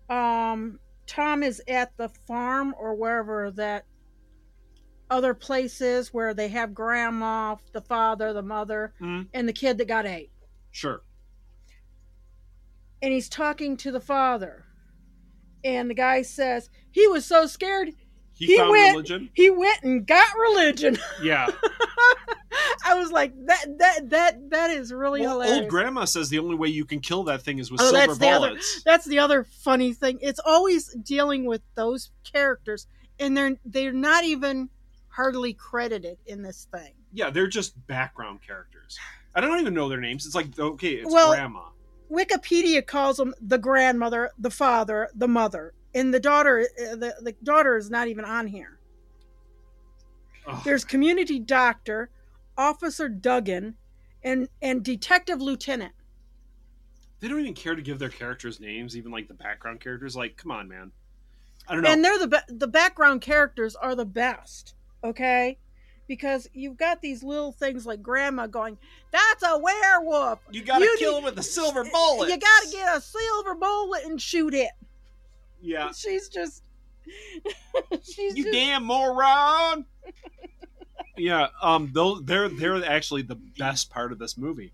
um, 0.09 0.79
Tom 1.05 1.43
is 1.43 1.61
at 1.67 1.95
the 1.95 2.09
farm 2.27 2.73
or 2.75 2.95
wherever 2.95 3.51
that 3.51 3.85
other 5.11 5.35
place 5.35 5.79
is 5.79 6.11
where 6.11 6.33
they 6.33 6.47
have 6.47 6.73
grandma, 6.73 7.57
the 7.71 7.81
father, 7.81 8.33
the 8.33 8.41
mother, 8.41 8.95
Mhm. 8.99 9.27
and 9.31 9.47
the 9.47 9.53
kid 9.53 9.77
that 9.77 9.87
got 9.87 10.07
ate. 10.07 10.31
Sure. 10.71 11.03
And 13.03 13.13
he's 13.13 13.29
talking 13.29 13.77
to 13.77 13.91
the 13.91 14.01
father. 14.01 14.65
And 15.63 15.87
the 15.87 15.93
guy 15.93 16.23
says, 16.23 16.71
he 16.89 17.07
was 17.07 17.27
so 17.27 17.45
scared. 17.45 17.91
He 18.33 18.57
found 18.57 18.71
went, 18.71 18.91
religion? 18.93 19.29
He 19.35 19.51
went 19.51 19.83
and 19.83 20.07
got 20.07 20.33
religion. 20.35 20.97
Yeah. 21.21 21.45
Was 22.99 23.11
like, 23.11 23.33
that 23.45 23.77
that 23.79 24.09
that 24.09 24.49
that 24.49 24.69
is 24.71 24.91
really 24.93 25.21
Well, 25.21 25.39
hilarious. 25.41 25.61
old 25.61 25.69
grandma 25.69 26.05
says 26.05 26.29
the 26.29 26.39
only 26.39 26.55
way 26.55 26.67
you 26.67 26.83
can 26.85 26.99
kill 26.99 27.23
that 27.23 27.41
thing 27.41 27.57
is 27.59 27.71
with 27.71 27.79
Oh, 27.81 27.85
silver 27.91 28.07
that's 28.07 28.19
the 28.19 28.27
other. 28.29 28.47
bullets. 28.49 28.83
That's 28.83 29.05
the 29.05 29.19
other 29.19 29.43
funny 29.45 29.93
thing. 29.93 30.19
It's 30.21 30.39
always 30.45 30.93
dealing 30.95 31.45
with 31.45 31.61
those 31.75 32.11
characters, 32.23 32.87
and 33.19 33.35
they're 33.37 33.55
they're 33.65 33.93
not 33.93 34.23
even 34.25 34.69
hardly 35.07 35.53
credited 35.53 36.17
in 36.25 36.41
this 36.43 36.67
thing. 36.71 36.93
Yeah, 37.13 37.29
they're 37.29 37.47
just 37.47 37.87
background 37.87 38.41
characters. 38.45 38.97
I 39.33 39.41
don't 39.41 39.59
even 39.59 39.73
know 39.73 39.87
their 39.89 40.01
names. 40.01 40.25
It's 40.25 40.35
like 40.35 40.57
okay, 40.59 40.95
it's 40.95 41.11
Well- 41.13 41.29
grandma. 41.31 41.63
Wikipedia 42.11 42.85
calls 42.85 43.17
them 43.17 43.33
the 43.39 43.57
grandmother, 43.59 44.31
the 44.39 44.49
father, 44.49 45.09
the 45.15 45.27
mother, 45.27 45.73
and 45.93 46.11
the 46.13 46.19
daughter. 46.19 46.61
uh, 46.61 46.95
The 46.95 47.15
the 47.21 47.31
daughter 47.43 47.77
is 47.77 47.89
not 47.89 48.07
even 48.07 48.25
on 48.25 48.47
here. 48.47 48.79
Ugh. 50.47 50.61
There's 50.63 50.83
community 50.83 51.39
doctor, 51.39 52.09
Officer 52.59 53.07
Duggan, 53.07 53.75
and 54.21 54.49
and 54.61 54.83
detective 54.83 55.41
lieutenant. 55.41 55.93
They 57.21 57.29
don't 57.29 57.39
even 57.39 57.53
care 57.53 57.73
to 57.75 57.81
give 57.81 57.99
their 57.99 58.09
characters 58.09 58.59
names, 58.59 58.95
even 58.97 59.11
like 59.11 59.27
the 59.29 59.33
background 59.33 59.79
characters. 59.79 60.15
Like, 60.15 60.35
come 60.37 60.51
on, 60.51 60.67
man. 60.67 60.91
I 61.67 61.73
don't 61.73 61.83
know. 61.83 61.89
And 61.89 62.03
they're 62.03 62.19
the 62.19 62.27
be- 62.27 62.53
the 62.53 62.67
background 62.67 63.21
characters 63.21 63.75
are 63.77 63.95
the 63.95 64.05
best, 64.05 64.75
okay? 65.03 65.57
Because 66.07 66.49
you've 66.53 66.75
got 66.77 67.01
these 67.01 67.23
little 67.23 67.51
things 67.53 67.85
like 67.85 68.01
Grandma 68.01 68.47
going, 68.47 68.77
"That's 69.11 69.43
a 69.43 69.57
werewolf." 69.57 70.39
you 70.51 70.61
gotta 70.63 70.83
You 70.83 70.95
kill 70.99 71.11
need- 71.13 71.17
him 71.19 71.23
with 71.25 71.39
a 71.39 71.43
silver 71.43 71.85
bullet. 71.85 72.29
You 72.29 72.37
got 72.37 72.63
to 72.63 72.71
get 72.71 72.97
a 72.97 72.99
silver 72.99 73.55
bullet 73.55 74.03
and 74.05 74.21
shoot 74.21 74.53
it. 74.53 74.71
Yeah. 75.61 75.91
She's 75.95 76.27
just, 76.27 76.63
she's 78.03 78.35
you 78.35 78.43
just, 78.43 78.53
damn 78.53 78.83
moron. 78.83 79.85
yeah, 81.17 81.47
um, 81.61 81.91
they'll, 81.93 82.21
they're 82.21 82.49
they're 82.49 82.83
actually 82.85 83.21
the 83.21 83.35
best 83.35 83.89
part 83.89 84.11
of 84.11 84.19
this 84.19 84.37
movie, 84.37 84.71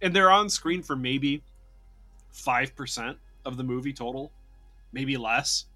and 0.00 0.14
they're 0.14 0.30
on 0.30 0.48
screen 0.48 0.82
for 0.82 0.96
maybe 0.96 1.42
five 2.30 2.74
percent 2.76 3.18
of 3.44 3.56
the 3.56 3.64
movie 3.64 3.92
total, 3.92 4.30
maybe 4.92 5.16
less. 5.16 5.66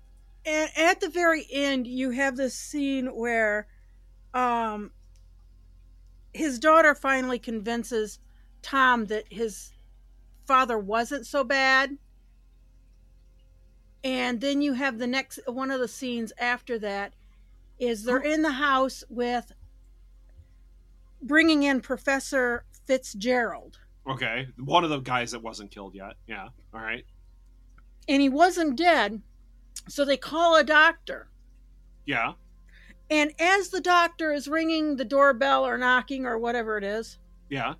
And 0.45 0.71
at 0.77 1.01
the 1.01 1.09
very 1.09 1.45
end, 1.51 1.87
you 1.87 2.11
have 2.11 2.37
this 2.37 2.55
scene 2.55 3.07
where, 3.07 3.67
um, 4.33 4.93
his 6.33 6.59
daughter 6.61 6.95
finally 6.95 7.39
convinces 7.39 8.21
Tom 8.63 9.07
that 9.07 9.25
his 9.29 9.73
father 10.47 10.79
wasn't 10.79 11.27
so 11.27 11.43
bad. 11.43 11.99
And 14.05 14.41
then 14.41 14.63
you 14.63 14.75
have 14.75 14.99
the 14.99 15.07
next 15.09 15.41
one 15.47 15.73
of 15.73 15.81
the 15.81 15.89
scenes 15.89 16.33
after 16.39 16.79
that 16.79 17.15
is 17.81 18.05
they're 18.05 18.19
in 18.19 18.43
the 18.43 18.53
house 18.53 19.03
with 19.09 19.51
bringing 21.23 21.63
in 21.63 21.81
Professor 21.81 22.65
Fitzgerald. 22.87 23.79
Okay, 24.09 24.49
one 24.59 24.85
of 24.85 24.91
the 24.91 25.01
guys 25.01 25.33
that 25.33 25.43
wasn't 25.43 25.71
killed 25.71 25.95
yet. 25.95 26.13
Yeah, 26.27 26.49
all 26.73 26.81
right. 26.81 27.05
And 28.09 28.23
he 28.23 28.29
wasn't 28.29 28.77
dead. 28.77 29.23
So 29.89 30.05
they 30.05 30.17
call 30.17 30.57
a 30.57 30.65
doctor. 30.65 31.29
Yeah, 32.07 32.35
And 33.11 33.33
as 33.41 33.71
the 33.71 33.81
doctor 33.81 34.33
is 34.33 34.47
ringing 34.47 34.95
the 34.97 35.05
doorbell 35.05 35.67
or 35.67 35.77
knocking 35.77 36.25
or 36.25 36.39
whatever 36.39 36.79
it 36.79 36.85
is, 36.85 37.19
yeah. 37.51 37.75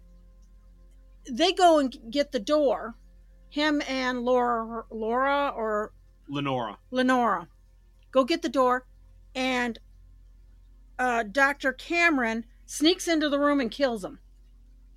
they 1.31 1.53
go 1.53 1.79
and 1.79 1.97
get 2.11 2.33
the 2.33 2.41
door. 2.41 2.97
Him 3.51 3.81
and 3.87 4.23
Laura, 4.23 4.85
Laura 4.91 5.53
or 5.57 5.93
Lenora. 6.29 6.77
Lenora 6.91 7.47
go 8.17 8.25
get 8.25 8.41
the 8.41 8.49
door, 8.49 8.87
and 9.35 9.79
uh, 10.99 11.23
Doctor 11.23 11.75
Cameron 11.75 12.47
sneaks 12.67 13.09
into 13.09 13.29
the 13.29 13.39
room 13.39 13.61
and 13.61 13.71
kills 13.71 14.05
him. 14.05 14.19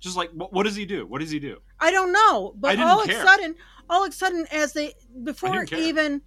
Just 0.00 0.16
like, 0.16 0.30
what, 0.32 0.52
what 0.52 0.64
does 0.64 0.76
he 0.76 0.86
do? 0.86 1.06
What 1.06 1.20
does 1.20 1.30
he 1.30 1.38
do? 1.38 1.58
I 1.78 1.90
don't 1.90 2.12
know, 2.12 2.54
but 2.56 2.78
all 2.78 3.02
of 3.02 3.08
a 3.08 3.12
sudden, 3.12 3.54
all 3.88 4.04
of 4.04 4.10
a 4.10 4.12
sudden, 4.12 4.46
as 4.50 4.72
they 4.72 4.94
before 5.24 5.64
even 5.76 6.22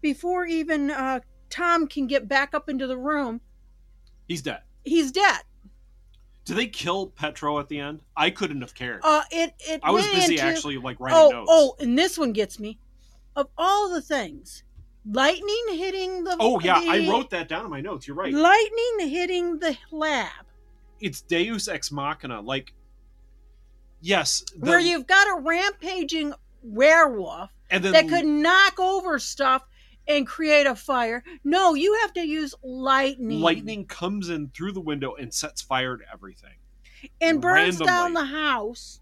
before 0.00 0.46
even 0.46 0.90
uh, 0.90 1.20
Tom 1.50 1.86
can 1.86 2.06
get 2.06 2.28
back 2.28 2.54
up 2.54 2.68
into 2.68 2.86
the 2.86 2.96
room, 2.96 3.40
He's 4.28 4.42
dead. 4.42 4.60
he's 4.84 5.12
dead. 5.12 5.40
Do 6.44 6.54
they 6.54 6.66
kill 6.66 7.08
Petro 7.08 7.58
at 7.58 7.68
the 7.68 7.78
end? 7.78 8.00
I 8.16 8.30
couldn't 8.30 8.62
have 8.62 8.74
cared. 8.74 9.00
Uh, 9.04 9.22
it 9.30 9.52
it 9.60 9.80
I 9.82 9.90
was 9.90 10.06
busy 10.06 10.34
into- 10.34 10.44
actually 10.44 10.78
like 10.78 10.98
writing 10.98 11.18
oh, 11.18 11.30
notes. 11.30 11.48
Oh, 11.50 11.76
and 11.80 11.98
this 11.98 12.16
one 12.16 12.32
gets 12.32 12.58
me. 12.58 12.78
Of 13.36 13.48
all 13.58 13.90
the 13.92 14.00
things, 14.00 14.62
lightning 15.04 15.64
hitting 15.74 16.24
the. 16.24 16.36
Oh 16.40 16.58
yeah, 16.60 16.80
I 16.82 17.06
wrote 17.08 17.28
that 17.30 17.48
down 17.48 17.64
in 17.66 17.70
my 17.70 17.82
notes. 17.82 18.08
You're 18.08 18.16
right. 18.16 18.32
Lightning 18.32 19.08
hitting 19.10 19.58
the 19.58 19.76
lab, 19.92 20.46
it's 21.00 21.20
Deus 21.20 21.68
ex 21.68 21.90
machina. 21.92 22.40
Like, 22.40 22.72
yes, 24.00 24.44
the- 24.56 24.66
where 24.70 24.80
you've 24.80 25.06
got 25.06 25.28
a 25.28 25.40
rampaging 25.40 26.32
werewolf 26.62 27.50
and 27.70 27.84
then 27.84 27.92
that 27.92 28.08
could 28.08 28.26
knock 28.26 28.78
over 28.80 29.18
stuff 29.18 29.64
and 30.06 30.26
create 30.26 30.66
a 30.66 30.74
fire. 30.74 31.22
No, 31.44 31.74
you 31.74 31.98
have 32.00 32.12
to 32.14 32.26
use 32.26 32.54
lightning. 32.62 33.40
lightning 33.40 33.84
comes 33.86 34.30
in 34.30 34.48
through 34.48 34.72
the 34.72 34.80
window 34.80 35.14
and 35.14 35.32
sets 35.32 35.60
fire 35.60 35.96
to 35.96 36.04
everything. 36.12 36.54
and 37.20 37.40
burns 37.40 37.78
down 37.78 38.14
the 38.14 38.24
house. 38.24 39.00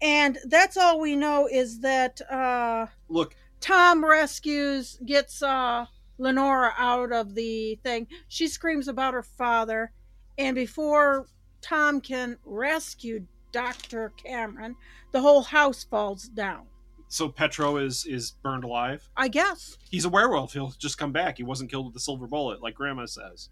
And 0.00 0.38
that's 0.44 0.76
all 0.76 1.00
we 1.00 1.16
know 1.16 1.48
is 1.50 1.80
that 1.80 2.20
uh, 2.30 2.86
Look, 3.08 3.34
Tom 3.60 4.04
rescues, 4.04 4.98
gets 5.04 5.42
uh, 5.42 5.86
Lenora 6.18 6.72
out 6.76 7.12
of 7.12 7.34
the 7.34 7.76
thing. 7.82 8.06
She 8.28 8.46
screams 8.48 8.88
about 8.88 9.14
her 9.14 9.22
father. 9.22 9.92
And 10.38 10.54
before 10.54 11.26
Tom 11.60 12.00
can 12.00 12.38
rescue 12.44 13.26
Dr. 13.52 14.12
Cameron, 14.22 14.76
the 15.12 15.20
whole 15.20 15.42
house 15.42 15.84
falls 15.84 16.28
down. 16.28 16.66
so 17.08 17.28
Petro 17.28 17.78
is 17.78 18.06
is 18.06 18.32
burned 18.42 18.64
alive. 18.64 19.08
I 19.16 19.28
guess. 19.28 19.76
He's 19.90 20.04
a 20.04 20.08
werewolf. 20.08 20.52
He'll 20.52 20.74
just 20.78 20.98
come 20.98 21.12
back. 21.12 21.38
He 21.38 21.42
wasn't 21.42 21.70
killed 21.70 21.86
with 21.86 21.94
the 21.94 22.00
silver 22.00 22.26
bullet, 22.26 22.62
like 22.62 22.74
Grandma 22.74 23.06
says. 23.06 23.48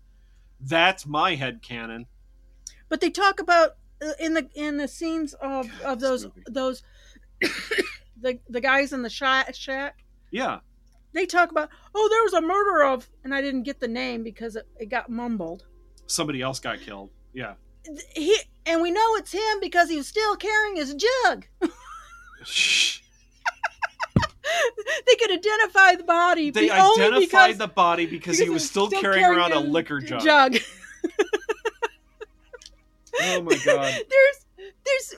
That's 0.60 1.06
my 1.06 1.34
head 1.34 1.60
canon. 1.62 2.06
But 2.88 3.00
they 3.00 3.10
talk 3.10 3.40
about 3.40 3.76
uh, 4.02 4.12
in 4.20 4.34
the 4.34 4.48
in 4.54 4.76
the 4.76 4.88
scenes 4.88 5.34
of, 5.34 5.68
of 5.82 6.00
those 6.00 6.28
those 6.46 6.82
the 8.20 8.38
the 8.48 8.60
guys 8.60 8.92
in 8.92 9.02
the 9.02 9.10
shack, 9.10 9.54
shack 9.54 9.96
Yeah, 10.30 10.60
they 11.12 11.24
talk 11.26 11.50
about, 11.50 11.70
oh, 11.94 12.08
there 12.10 12.22
was 12.22 12.34
a 12.34 12.46
murder 12.46 12.84
of, 12.84 13.08
and 13.24 13.34
I 13.34 13.40
didn't 13.40 13.62
get 13.62 13.80
the 13.80 13.88
name 13.88 14.22
because 14.22 14.54
it, 14.54 14.66
it 14.78 14.86
got 14.90 15.08
mumbled. 15.08 15.64
Somebody 16.06 16.42
else 16.42 16.60
got 16.60 16.80
killed. 16.80 17.10
Yeah. 17.32 17.54
He 18.14 18.36
and 18.64 18.82
we 18.82 18.90
know 18.90 19.14
it's 19.16 19.32
him 19.32 19.60
because 19.60 19.88
he 19.88 19.96
was 19.96 20.08
still 20.08 20.36
carrying 20.36 20.76
his 20.76 20.94
jug. 20.94 21.46
they 21.60 21.68
could 25.18 25.30
identify 25.30 25.94
the 25.96 26.04
body. 26.04 26.50
They 26.50 26.70
identified 26.70 27.20
because, 27.20 27.58
the 27.58 27.68
body 27.68 28.06
because, 28.06 28.38
he 28.38 28.44
because 28.44 28.54
was 28.54 28.68
still, 28.68 28.88
still 28.88 29.00
carrying, 29.00 29.22
carrying 29.22 29.38
around 29.38 29.52
a 29.52 29.60
liquor 29.60 30.00
jug. 30.00 30.22
jug. 30.22 30.56
Oh 33.18 33.40
my 33.40 33.56
god. 33.64 33.94
there's 34.10 34.46
there's 34.84 35.14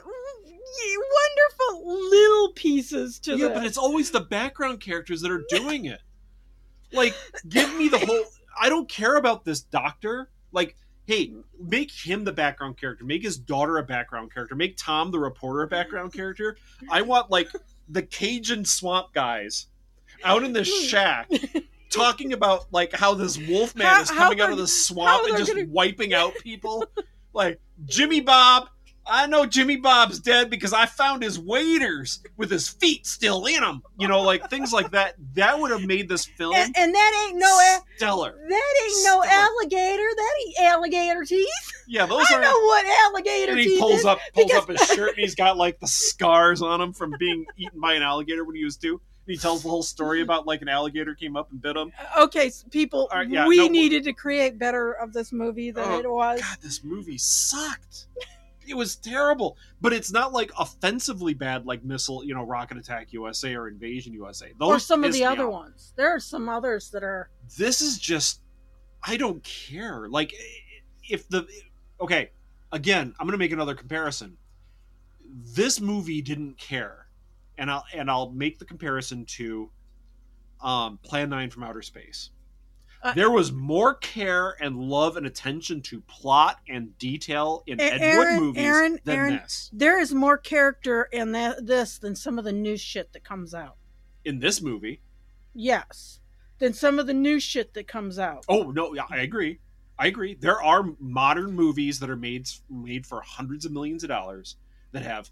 wonderful 0.97 2.09
little 2.09 2.53
pieces 2.53 3.19
to 3.19 3.31
that. 3.31 3.37
yeah, 3.37 3.47
this. 3.47 3.57
but 3.57 3.65
it's 3.65 3.77
always 3.77 4.11
the 4.11 4.21
background 4.21 4.79
characters 4.79 5.21
that 5.21 5.31
are 5.31 5.43
doing 5.49 5.85
it. 5.85 5.99
Like, 6.91 7.13
give 7.47 7.75
me 7.75 7.87
the 7.87 7.99
whole. 7.99 8.23
I 8.59 8.69
don't 8.69 8.89
care 8.89 9.15
about 9.15 9.45
this 9.45 9.61
doctor. 9.61 10.29
Like, 10.51 10.75
hey, 11.05 11.33
make 11.59 11.91
him 11.91 12.23
the 12.23 12.31
background 12.31 12.77
character. 12.77 13.03
Make 13.05 13.23
his 13.23 13.37
daughter 13.37 13.77
a 13.77 13.83
background 13.83 14.33
character. 14.33 14.55
Make 14.55 14.77
Tom 14.77 15.11
the 15.11 15.19
reporter 15.19 15.63
a 15.63 15.67
background 15.67 16.13
character. 16.13 16.57
I 16.89 17.01
want 17.01 17.29
like 17.31 17.49
the 17.89 18.03
Cajun 18.03 18.65
swamp 18.65 19.13
guys 19.13 19.67
out 20.23 20.43
in 20.43 20.53
the 20.53 20.63
shack 20.89 21.29
talking 21.89 22.33
about 22.33 22.71
like 22.71 22.93
how 22.93 23.13
this 23.13 23.37
wolf 23.37 23.75
man 23.75 24.01
is 24.01 24.11
coming 24.11 24.41
out 24.41 24.51
of 24.51 24.57
the 24.57 24.67
swamp 24.67 25.27
and 25.27 25.37
just 25.37 25.53
gonna- 25.53 25.67
wiping 25.69 26.13
out 26.13 26.33
people. 26.43 26.85
like 27.33 27.59
Jimmy 27.85 28.19
Bob. 28.21 28.69
I 29.09 29.25
know 29.25 29.45
Jimmy 29.45 29.75
Bob's 29.77 30.19
dead 30.19 30.49
because 30.49 30.73
I 30.73 30.85
found 30.85 31.23
his 31.23 31.39
waders 31.39 32.21
with 32.37 32.51
his 32.51 32.69
feet 32.69 33.05
still 33.07 33.45
in 33.45 33.61
them. 33.61 33.81
You 33.97 34.07
know, 34.07 34.21
like 34.21 34.49
things 34.49 34.71
like 34.71 34.91
that. 34.91 35.15
That 35.35 35.59
would 35.59 35.71
have 35.71 35.85
made 35.85 36.07
this 36.07 36.25
film 36.25 36.53
and, 36.55 36.73
and 36.77 36.93
that 36.93 37.25
ain't 37.27 37.39
no 37.39 37.77
stellar. 37.97 38.37
that 38.47 38.73
ain't 38.85 39.05
no 39.05 39.23
alligator. 39.25 40.07
That 40.15 40.33
ain't 40.45 40.59
alligator 40.61 41.25
teeth. 41.25 41.47
Yeah, 41.87 42.05
those 42.05 42.25
I 42.31 42.35
are. 42.35 42.41
know 42.41 42.51
what 42.65 42.85
alligator 43.05 43.51
and 43.53 43.61
he 43.61 43.79
pulls 43.79 44.05
up 44.05 44.19
pulls 44.33 44.47
because- 44.47 44.63
up 44.63 44.69
his 44.69 44.81
shirt 44.89 45.09
and 45.09 45.19
he's 45.19 45.35
got 45.35 45.57
like 45.57 45.79
the 45.79 45.87
scars 45.87 46.61
on 46.61 46.79
him 46.81 46.93
from 46.93 47.13
being 47.19 47.45
eaten 47.57 47.79
by 47.79 47.93
an 47.95 48.03
alligator 48.03 48.43
when 48.45 48.55
he 48.55 48.63
was 48.63 48.77
two. 48.77 49.01
And 49.25 49.35
he 49.35 49.37
tells 49.37 49.61
the 49.63 49.69
whole 49.69 49.83
story 49.83 50.21
about 50.21 50.45
like 50.47 50.61
an 50.61 50.69
alligator 50.69 51.13
came 51.15 51.35
up 51.35 51.51
and 51.51 51.61
bit 51.61 51.75
him. 51.75 51.91
Uh, 52.15 52.23
okay, 52.25 52.47
s- 52.47 52.65
people, 52.71 53.07
right, 53.11 53.27
yeah, 53.29 53.47
we 53.47 53.57
no, 53.57 53.67
needed 53.67 54.03
to 54.05 54.13
create 54.13 54.57
better 54.57 54.93
of 54.93 55.13
this 55.13 55.31
movie 55.31 55.71
than 55.71 55.83
Oh, 55.87 55.99
it 55.99 56.09
was. 56.09 56.41
God, 56.41 56.57
this 56.61 56.83
movie 56.83 57.17
sucked. 57.17 58.07
It 58.69 58.77
was 58.77 58.95
terrible, 58.95 59.57
but 59.81 59.93
it's 59.93 60.11
not 60.11 60.31
like 60.31 60.51
offensively 60.57 61.33
bad 61.33 61.65
like 61.65 61.83
Missile, 61.83 62.23
you 62.23 62.35
know, 62.35 62.43
Rocket 62.43 62.77
Attack 62.77 63.11
USA 63.13 63.55
or 63.55 63.67
Invasion 63.67 64.13
USA. 64.13 64.53
Those 64.59 64.69
or 64.69 64.79
some 64.79 65.03
of 65.03 65.11
the 65.11 65.25
other 65.25 65.47
off. 65.47 65.53
ones. 65.53 65.93
There 65.97 66.13
are 66.13 66.19
some 66.19 66.47
others 66.47 66.91
that 66.91 67.03
are. 67.03 67.31
This 67.57 67.81
is 67.81 67.97
just, 67.97 68.41
I 69.03 69.17
don't 69.17 69.43
care. 69.43 70.07
Like, 70.07 70.33
if 71.09 71.27
the 71.29 71.47
okay, 71.99 72.29
again, 72.71 73.15
I'm 73.19 73.25
gonna 73.25 73.37
make 73.37 73.51
another 73.51 73.73
comparison. 73.73 74.37
This 75.55 75.81
movie 75.81 76.21
didn't 76.21 76.59
care, 76.59 77.07
and 77.57 77.71
I'll 77.71 77.85
and 77.93 78.09
I'll 78.09 78.31
make 78.31 78.59
the 78.59 78.65
comparison 78.65 79.25
to, 79.25 79.71
um, 80.61 80.99
Plan 81.01 81.29
Nine 81.29 81.49
from 81.49 81.63
Outer 81.63 81.81
Space. 81.81 82.29
Uh, 83.01 83.13
there 83.13 83.31
was 83.31 83.51
more 83.51 83.95
care 83.95 84.61
and 84.61 84.77
love 84.77 85.15
and 85.15 85.25
attention 85.25 85.81
to 85.81 86.01
plot 86.01 86.59
and 86.67 86.97
detail 86.97 87.63
in 87.65 87.79
A- 87.79 87.83
Ed 87.83 88.01
Aaron, 88.01 88.35
Wood 88.35 88.39
movies 88.45 88.63
Aaron, 88.63 88.99
than 89.05 89.15
Aaron, 89.15 89.33
this. 89.37 89.69
there 89.71 89.99
is 89.99 90.13
more 90.13 90.37
character 90.37 91.03
in 91.13 91.31
that 91.31 91.65
this 91.65 91.97
than 91.97 92.13
some 92.15 92.37
of 92.37 92.43
the 92.45 92.51
new 92.51 92.75
shit 92.75 93.13
that 93.13 93.23
comes 93.23 93.53
out. 93.53 93.77
In 94.25 94.39
this 94.39 94.61
movie, 94.61 95.01
Yes, 95.53 96.19
than 96.59 96.73
some 96.73 96.99
of 96.99 97.07
the 97.07 97.13
new 97.13 97.39
shit 97.39 97.73
that 97.73 97.87
comes 97.87 98.19
out. 98.19 98.43
oh 98.49 98.71
no, 98.71 98.93
yeah, 98.93 99.03
I 99.09 99.19
agree. 99.19 99.59
I 99.97 100.07
agree. 100.07 100.33
There 100.35 100.61
are 100.61 100.83
modern 100.99 101.53
movies 101.53 101.99
that 101.99 102.09
are 102.09 102.15
made 102.17 102.49
made 102.69 103.05
for 103.05 103.21
hundreds 103.21 103.65
of 103.65 103.71
millions 103.71 104.03
of 104.03 104.09
dollars 104.09 104.57
that 104.91 105.03
have 105.03 105.29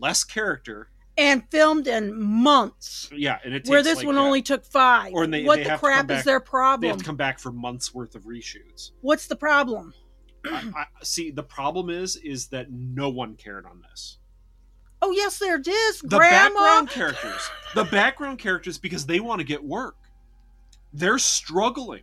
less 0.00 0.24
character. 0.24 0.88
And 1.16 1.44
filmed 1.50 1.86
in 1.86 2.20
months. 2.20 3.08
Yeah, 3.14 3.38
and 3.44 3.54
it 3.54 3.68
Where 3.68 3.82
this 3.84 3.98
like, 3.98 4.06
one 4.06 4.16
that. 4.16 4.20
only 4.20 4.42
took 4.42 4.64
five. 4.64 5.12
Or 5.12 5.26
they, 5.28 5.44
what 5.44 5.58
they 5.58 5.64
the 5.64 5.76
crap 5.76 6.08
back- 6.08 6.18
is 6.18 6.24
their 6.24 6.40
problem? 6.40 6.80
They 6.80 6.88
have 6.88 6.98
to 6.98 7.04
come 7.04 7.16
back 7.16 7.38
for 7.38 7.52
months 7.52 7.94
worth 7.94 8.16
of 8.16 8.24
reshoots. 8.24 8.90
What's 9.00 9.28
the 9.28 9.36
problem? 9.36 9.94
I, 10.44 10.72
I, 10.76 10.84
see, 11.02 11.30
the 11.30 11.42
problem 11.44 11.88
is, 11.88 12.16
is 12.16 12.48
that 12.48 12.70
no 12.72 13.08
one 13.10 13.36
cared 13.36 13.64
on 13.64 13.80
this. 13.88 14.18
Oh 15.00 15.10
yes, 15.12 15.38
there 15.38 15.56
it 15.56 15.68
is. 15.68 16.00
The 16.00 16.16
Grandma. 16.18 16.48
background 16.60 16.90
characters, 16.90 17.50
the 17.74 17.84
background 17.84 18.38
characters, 18.38 18.76
because 18.78 19.06
they 19.06 19.20
want 19.20 19.38
to 19.40 19.44
get 19.44 19.62
work. 19.62 19.96
They're 20.92 21.18
struggling. 21.18 22.02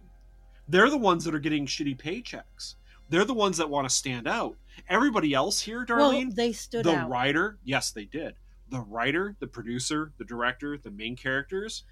They're 0.68 0.90
the 0.90 0.98
ones 0.98 1.24
that 1.26 1.36
are 1.36 1.40
getting 1.40 1.66
shitty 1.66 2.00
paychecks. 2.00 2.76
They're 3.10 3.26
the 3.26 3.34
ones 3.34 3.58
that 3.58 3.70
want 3.70 3.90
to 3.90 3.94
stand 3.94 4.28
out. 4.28 4.56
Everybody 4.88 5.34
else 5.34 5.60
here, 5.60 5.86
Well, 5.88 6.12
Darlene, 6.14 6.34
they 6.34 6.54
stood 6.54 6.86
the 6.86 6.96
out. 6.96 7.10
writer, 7.10 7.58
yes, 7.64 7.92
they 7.92 8.06
did. 8.06 8.36
The 8.72 8.82
writer, 8.82 9.36
the 9.40 9.48
producer, 9.48 10.12
the 10.18 10.24
director, 10.24 10.78
the 10.78 10.92
main 10.92 11.16
characters, 11.16 11.84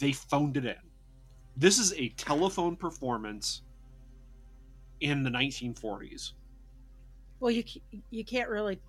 they 0.00 0.12
phoned 0.12 0.56
it 0.56 0.64
in. 0.64 0.74
This 1.56 1.78
is 1.78 1.92
a 1.94 2.08
telephone 2.10 2.74
performance 2.74 3.62
in 5.00 5.22
the 5.22 5.30
1940s. 5.30 6.32
Well, 7.38 7.50
you 7.50 7.62
you 8.10 8.24
can't 8.24 8.48
really 8.48 8.80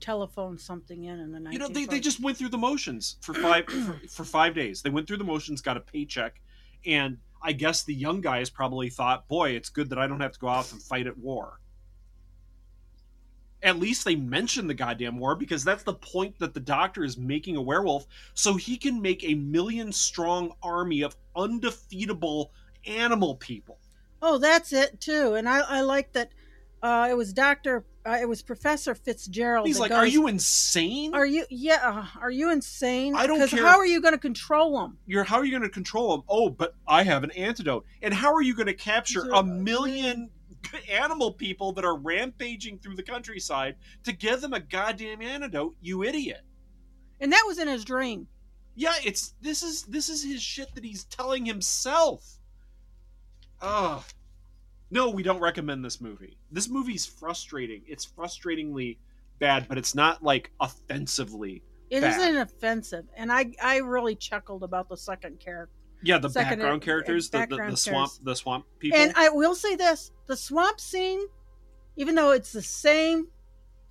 telephone 0.00 0.56
something 0.56 1.04
in 1.04 1.18
in 1.18 1.32
the 1.32 1.40
night. 1.40 1.52
You 1.52 1.58
know, 1.58 1.68
they, 1.68 1.84
they 1.84 2.00
just 2.00 2.20
went 2.22 2.36
through 2.36 2.48
the 2.48 2.58
motions 2.58 3.16
for 3.20 3.34
five 3.34 3.66
for, 3.66 4.00
for 4.08 4.24
five 4.24 4.54
days. 4.54 4.82
They 4.82 4.90
went 4.90 5.06
through 5.06 5.18
the 5.18 5.24
motions, 5.24 5.60
got 5.60 5.76
a 5.76 5.80
paycheck, 5.80 6.40
and 6.86 7.18
I 7.42 7.52
guess 7.52 7.82
the 7.82 7.94
young 7.94 8.20
guys 8.20 8.48
probably 8.50 8.88
thought, 8.88 9.28
"Boy, 9.28 9.50
it's 9.50 9.68
good 9.68 9.90
that 9.90 9.98
I 9.98 10.06
don't 10.06 10.20
have 10.20 10.32
to 10.32 10.38
go 10.38 10.48
out 10.48 10.70
and 10.72 10.82
fight 10.82 11.06
at 11.06 11.18
war." 11.18 11.60
At 13.62 13.78
least 13.78 14.04
they 14.04 14.16
mention 14.16 14.66
the 14.66 14.74
goddamn 14.74 15.18
war 15.18 15.34
because 15.36 15.62
that's 15.64 15.82
the 15.82 15.94
point 15.94 16.38
that 16.38 16.54
the 16.54 16.60
doctor 16.60 17.04
is 17.04 17.18
making 17.18 17.56
a 17.56 17.62
werewolf 17.62 18.06
so 18.34 18.54
he 18.56 18.76
can 18.76 19.02
make 19.02 19.22
a 19.24 19.34
million 19.34 19.92
strong 19.92 20.52
army 20.62 21.02
of 21.02 21.14
undefeatable 21.36 22.52
animal 22.86 23.36
people. 23.36 23.78
Oh, 24.22 24.38
that's 24.38 24.72
it 24.72 25.00
too. 25.00 25.34
And 25.34 25.48
I 25.48 25.60
I 25.60 25.80
like 25.82 26.12
that. 26.12 26.30
Uh, 26.82 27.08
it 27.10 27.14
was 27.14 27.32
Doctor. 27.34 27.84
Uh, 28.06 28.16
it 28.18 28.26
was 28.26 28.40
Professor 28.40 28.94
Fitzgerald. 28.94 29.66
He's 29.66 29.78
like, 29.78 29.90
goes, 29.90 29.98
"Are 29.98 30.06
you 30.06 30.26
insane? 30.26 31.14
Are 31.14 31.26
you? 31.26 31.44
Yeah. 31.50 31.80
uh, 31.82 32.18
Are 32.20 32.30
you 32.30 32.50
insane? 32.50 33.14
I 33.14 33.26
don't 33.26 33.46
care 33.46 33.62
How 33.62 33.76
are 33.78 33.84
you 33.84 34.00
going 34.00 34.14
to 34.14 34.18
control 34.18 34.78
them? 34.80 34.96
you're 35.06 35.24
how 35.24 35.36
are 35.36 35.44
you 35.44 35.50
going 35.50 35.62
to 35.62 35.68
control 35.68 36.16
them? 36.16 36.24
Oh, 36.26 36.48
but 36.48 36.74
I 36.88 37.02
have 37.02 37.22
an 37.24 37.30
antidote. 37.32 37.84
And 38.00 38.14
how 38.14 38.32
are 38.32 38.40
you 38.40 38.54
going 38.54 38.68
to 38.68 38.74
capture 38.74 39.28
a 39.34 39.42
million 39.42 40.30
animal 40.90 41.32
people 41.32 41.72
that 41.72 41.84
are 41.84 41.96
rampaging 41.96 42.78
through 42.78 42.96
the 42.96 43.02
countryside 43.02 43.76
to 44.04 44.12
give 44.12 44.40
them 44.40 44.52
a 44.52 44.60
goddamn 44.60 45.22
antidote? 45.22 45.76
You 45.80 46.02
idiot! 46.02 46.42
And 47.20 47.32
that 47.32 47.44
was 47.46 47.58
in 47.58 47.68
his 47.68 47.84
dream. 47.84 48.26
Yeah, 48.74 48.94
it's 49.04 49.34
this 49.40 49.62
is 49.62 49.82
this 49.84 50.08
is 50.08 50.24
his 50.24 50.42
shit 50.42 50.74
that 50.74 50.84
he's 50.84 51.04
telling 51.04 51.44
himself. 51.44 52.38
Ugh. 53.60 54.02
No, 54.90 55.10
we 55.10 55.22
don't 55.22 55.40
recommend 55.40 55.84
this 55.84 56.00
movie. 56.00 56.36
This 56.50 56.68
movie's 56.68 57.06
frustrating. 57.06 57.82
It's 57.86 58.06
frustratingly 58.06 58.98
bad, 59.38 59.68
but 59.68 59.78
it's 59.78 59.94
not 59.94 60.22
like 60.22 60.50
offensively 60.60 61.62
It 61.90 62.02
not 62.02 62.34
offensive, 62.36 63.06
and 63.16 63.32
I 63.32 63.52
I 63.62 63.78
really 63.78 64.14
chuckled 64.14 64.62
about 64.62 64.88
the 64.88 64.96
second 64.96 65.40
character. 65.40 65.74
Yeah, 66.02 66.18
the 66.18 66.30
second- 66.30 66.58
background 66.58 66.82
characters, 66.82 67.30
the, 67.30 67.46
the, 67.46 67.56
the 67.70 67.76
swamp, 67.76 68.12
the 68.22 68.34
swamp 68.34 68.66
people. 68.78 68.98
And 68.98 69.12
I 69.16 69.28
will 69.28 69.54
say 69.54 69.76
this: 69.76 70.12
the 70.26 70.36
swamp 70.36 70.80
scene, 70.80 71.20
even 71.96 72.14
though 72.14 72.30
it's 72.30 72.52
the 72.52 72.62
same 72.62 73.28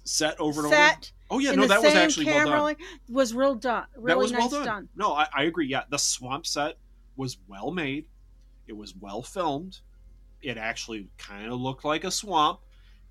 set 0.04 0.40
over 0.40 0.62
and 0.62 0.68
over. 0.68 0.76
set. 0.76 1.12
Oh 1.30 1.40
yeah, 1.40 1.50
and 1.50 1.58
no, 1.58 1.64
the 1.64 1.68
that 1.70 1.82
was 1.84 1.94
same 1.94 2.02
actually 2.02 2.26
well 2.26 2.36
camera 2.36 2.52
done. 2.56 2.64
like- 2.64 2.80
was 3.10 3.34
real 3.34 3.56
done. 3.56 3.86
Really 3.96 4.08
that 4.08 4.18
was 4.18 4.32
nice 4.32 4.52
well 4.52 4.64
done. 4.66 4.90
No, 4.96 5.14
I, 5.14 5.28
I 5.34 5.44
agree. 5.44 5.68
Yeah, 5.68 5.84
the 5.90 5.98
swamp 6.00 6.48
set 6.48 6.78
was 7.16 7.38
well 7.48 7.72
made. 7.72 8.06
It 8.68 8.76
was 8.76 8.96
well 8.96 9.22
filmed. 9.22 9.80
It 10.42 10.58
actually 10.58 11.08
kind 11.18 11.52
of 11.52 11.60
looked 11.60 11.84
like 11.86 12.04
a 12.04 12.12
swamp. 12.12 12.60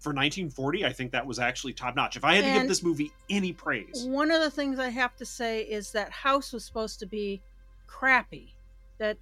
For 0.01 0.11
1940, 0.11 0.85
I 0.85 0.93
think 0.93 1.11
that 1.11 1.27
was 1.27 1.41
actually 1.41 1.73
top 1.73 1.97
notch. 1.97 2.17
If 2.17 2.23
I 2.25 2.37
had 2.37 2.45
to 2.45 2.61
give 2.61 2.69
this 2.69 2.85
movie 2.85 3.11
any 3.29 3.53
praise, 3.53 4.05
One 4.07 4.31
of 4.31 4.41
the 4.41 4.51
things 4.51 4.79
I 4.79 4.91
have 4.91 5.17
to 5.17 5.27
say 5.27 5.63
is 5.63 5.91
that 5.91 6.13
house 6.13 6.53
was 6.53 6.65
supposed 6.65 7.01
to 7.01 7.07
be 7.07 7.43
crappy. 7.89 8.55
That 8.99 9.19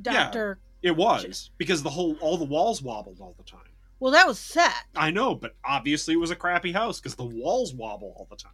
Doctor. 0.00 0.58
Yeah, 0.82 0.90
it 0.90 0.96
was 0.96 1.50
because 1.56 1.82
the 1.82 1.90
whole 1.90 2.16
all 2.20 2.36
the 2.36 2.44
walls 2.44 2.82
wobbled 2.82 3.18
all 3.20 3.34
the 3.36 3.44
time. 3.44 3.60
Well, 4.00 4.12
that 4.12 4.26
was 4.26 4.38
set. 4.38 4.84
I 4.96 5.10
know, 5.10 5.34
but 5.34 5.54
obviously 5.64 6.14
it 6.14 6.18
was 6.18 6.30
a 6.30 6.36
crappy 6.36 6.72
house 6.72 7.00
because 7.00 7.14
the 7.14 7.24
walls 7.24 7.72
wobble 7.74 8.12
all 8.16 8.26
the 8.28 8.36
time. 8.36 8.52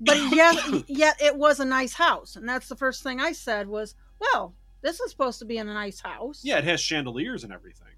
But 0.00 0.18
yet, 0.32 0.56
yet 0.88 1.20
it 1.20 1.36
was 1.36 1.60
a 1.60 1.64
nice 1.64 1.94
house, 1.94 2.36
and 2.36 2.48
that's 2.48 2.68
the 2.68 2.76
first 2.76 3.02
thing 3.02 3.20
I 3.20 3.32
said 3.32 3.66
was, 3.66 3.94
"Well, 4.20 4.54
this 4.82 5.00
is 5.00 5.10
supposed 5.10 5.38
to 5.40 5.44
be 5.44 5.58
in 5.58 5.68
a 5.68 5.74
nice 5.74 6.00
house." 6.00 6.42
Yeah, 6.44 6.58
it 6.58 6.64
has 6.64 6.80
chandeliers 6.80 7.44
and 7.44 7.52
everything. 7.52 7.88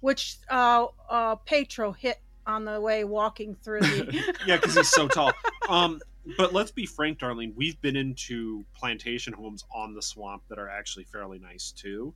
Which 0.00 0.38
uh, 0.50 0.86
uh, 1.08 1.36
Petro 1.36 1.92
hit 1.92 2.20
on 2.46 2.64
the 2.64 2.80
way 2.80 3.04
walking 3.04 3.56
through 3.62 3.80
the. 3.80 4.34
yeah, 4.46 4.56
because 4.56 4.76
he's 4.76 4.88
so 4.88 5.08
tall. 5.08 5.32
Um, 5.68 6.00
but 6.36 6.52
let's 6.52 6.70
be 6.70 6.86
frank, 6.86 7.18
darling. 7.18 7.52
We've 7.56 7.80
been 7.80 7.96
into 7.96 8.64
plantation 8.74 9.32
homes 9.32 9.64
on 9.74 9.94
the 9.94 10.02
swamp 10.02 10.42
that 10.48 10.58
are 10.58 10.68
actually 10.68 11.04
fairly 11.04 11.38
nice 11.38 11.72
too. 11.72 12.14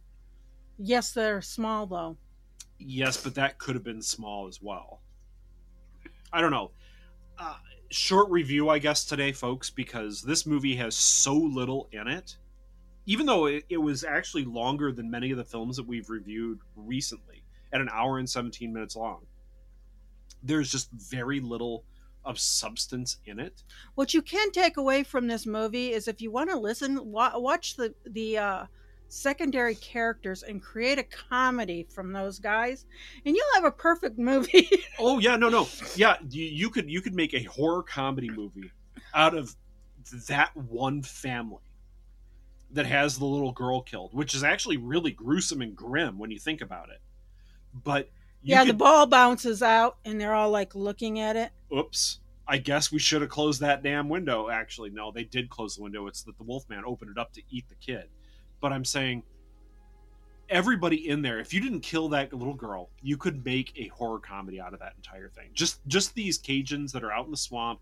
yes, 0.78 1.12
they're 1.12 1.42
small 1.42 1.86
though. 1.86 2.16
Yes, 2.78 3.16
but 3.22 3.34
that 3.36 3.58
could 3.58 3.74
have 3.74 3.84
been 3.84 4.02
small 4.02 4.46
as 4.46 4.60
well. 4.60 5.00
I 6.32 6.40
don't 6.40 6.50
know. 6.50 6.70
Uh, 7.38 7.56
short 7.90 8.30
review, 8.30 8.68
I 8.68 8.78
guess, 8.78 9.04
today, 9.04 9.32
folks, 9.32 9.70
because 9.70 10.22
this 10.22 10.46
movie 10.46 10.76
has 10.76 10.94
so 10.94 11.34
little 11.34 11.88
in 11.92 12.08
it. 12.08 12.36
Even 13.06 13.24
though 13.24 13.46
it, 13.46 13.64
it 13.68 13.78
was 13.78 14.04
actually 14.04 14.44
longer 14.44 14.92
than 14.92 15.10
many 15.10 15.30
of 15.30 15.38
the 15.38 15.44
films 15.44 15.76
that 15.76 15.86
we've 15.86 16.10
reviewed 16.10 16.58
recently, 16.74 17.44
at 17.72 17.80
an 17.80 17.88
hour 17.92 18.18
and 18.18 18.28
17 18.28 18.72
minutes 18.72 18.96
long, 18.96 19.24
there's 20.42 20.70
just 20.70 20.90
very 20.92 21.40
little 21.40 21.84
of 22.26 22.38
substance 22.38 23.18
in 23.24 23.38
it. 23.38 23.62
What 23.94 24.12
you 24.12 24.20
can 24.20 24.50
take 24.50 24.76
away 24.76 25.04
from 25.04 25.26
this 25.26 25.46
movie 25.46 25.92
is 25.92 26.08
if 26.08 26.20
you 26.20 26.30
want 26.30 26.50
to 26.50 26.58
listen, 26.58 27.10
wa- 27.10 27.38
watch 27.38 27.76
the 27.76 27.94
the 28.04 28.38
uh, 28.38 28.66
secondary 29.08 29.76
characters 29.76 30.42
and 30.42 30.60
create 30.60 30.98
a 30.98 31.04
comedy 31.04 31.86
from 31.88 32.12
those 32.12 32.38
guys, 32.38 32.84
and 33.24 33.34
you'll 33.34 33.54
have 33.54 33.64
a 33.64 33.70
perfect 33.70 34.18
movie. 34.18 34.68
Oh 34.98 35.18
yeah, 35.18 35.36
no, 35.36 35.50
no, 35.50 35.68
yeah. 35.94 36.16
You, 36.30 36.44
you 36.44 36.70
could 36.70 36.90
you 36.90 37.00
could 37.00 37.14
make 37.14 37.34
a 37.34 37.42
horror 37.42 37.82
comedy 37.82 38.30
movie 38.30 38.72
out 39.14 39.36
of 39.36 39.54
that 40.28 40.56
one 40.56 41.02
family 41.02 41.60
that 42.70 42.86
has 42.86 43.18
the 43.18 43.24
little 43.24 43.52
girl 43.52 43.82
killed, 43.82 44.14
which 44.14 44.34
is 44.34 44.42
actually 44.42 44.78
really 44.78 45.10
gruesome 45.10 45.60
and 45.60 45.76
grim 45.76 46.18
when 46.18 46.30
you 46.30 46.38
think 46.38 46.60
about 46.62 46.88
it. 46.88 47.00
But 47.84 48.10
yeah, 48.42 48.64
the 48.64 48.72
ball 48.72 49.06
bounces 49.06 49.62
out, 49.62 49.98
and 50.04 50.20
they're 50.20 50.34
all 50.34 50.50
like 50.50 50.74
looking 50.74 51.20
at 51.20 51.36
it. 51.36 51.50
Oops. 51.76 52.20
I 52.48 52.58
guess 52.58 52.92
we 52.92 52.98
should 53.00 53.22
have 53.22 53.30
closed 53.30 53.60
that 53.60 53.82
damn 53.82 54.08
window. 54.08 54.48
Actually, 54.50 54.90
no, 54.90 55.10
they 55.10 55.24
did 55.24 55.50
close 55.50 55.76
the 55.76 55.82
window. 55.82 56.06
It's 56.06 56.22
that 56.22 56.38
the 56.38 56.44
Wolfman 56.44 56.84
opened 56.86 57.10
it 57.10 57.18
up 57.18 57.32
to 57.32 57.42
eat 57.50 57.68
the 57.68 57.74
kid. 57.74 58.04
But 58.60 58.72
I'm 58.72 58.84
saying 58.84 59.24
everybody 60.48 61.08
in 61.08 61.22
there, 61.22 61.38
if 61.38 61.52
you 61.52 61.60
didn't 61.60 61.80
kill 61.80 62.08
that 62.10 62.32
little 62.32 62.54
girl, 62.54 62.90
you 63.02 63.16
could 63.16 63.44
make 63.44 63.72
a 63.76 63.88
horror 63.88 64.20
comedy 64.20 64.60
out 64.60 64.74
of 64.74 64.80
that 64.80 64.92
entire 64.96 65.28
thing. 65.28 65.50
Just 65.54 65.80
just 65.86 66.14
these 66.14 66.38
Cajuns 66.38 66.92
that 66.92 67.02
are 67.02 67.12
out 67.12 67.24
in 67.24 67.30
the 67.30 67.36
swamp. 67.36 67.80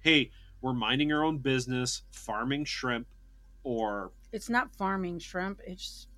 Hey, 0.00 0.30
we're 0.60 0.72
minding 0.72 1.12
our 1.12 1.24
own 1.24 1.38
business, 1.38 2.02
farming 2.10 2.64
shrimp, 2.64 3.06
or 3.62 4.12
It's 4.32 4.48
not 4.48 4.74
farming 4.74 5.18
shrimp; 5.20 5.60
it's 5.66 6.08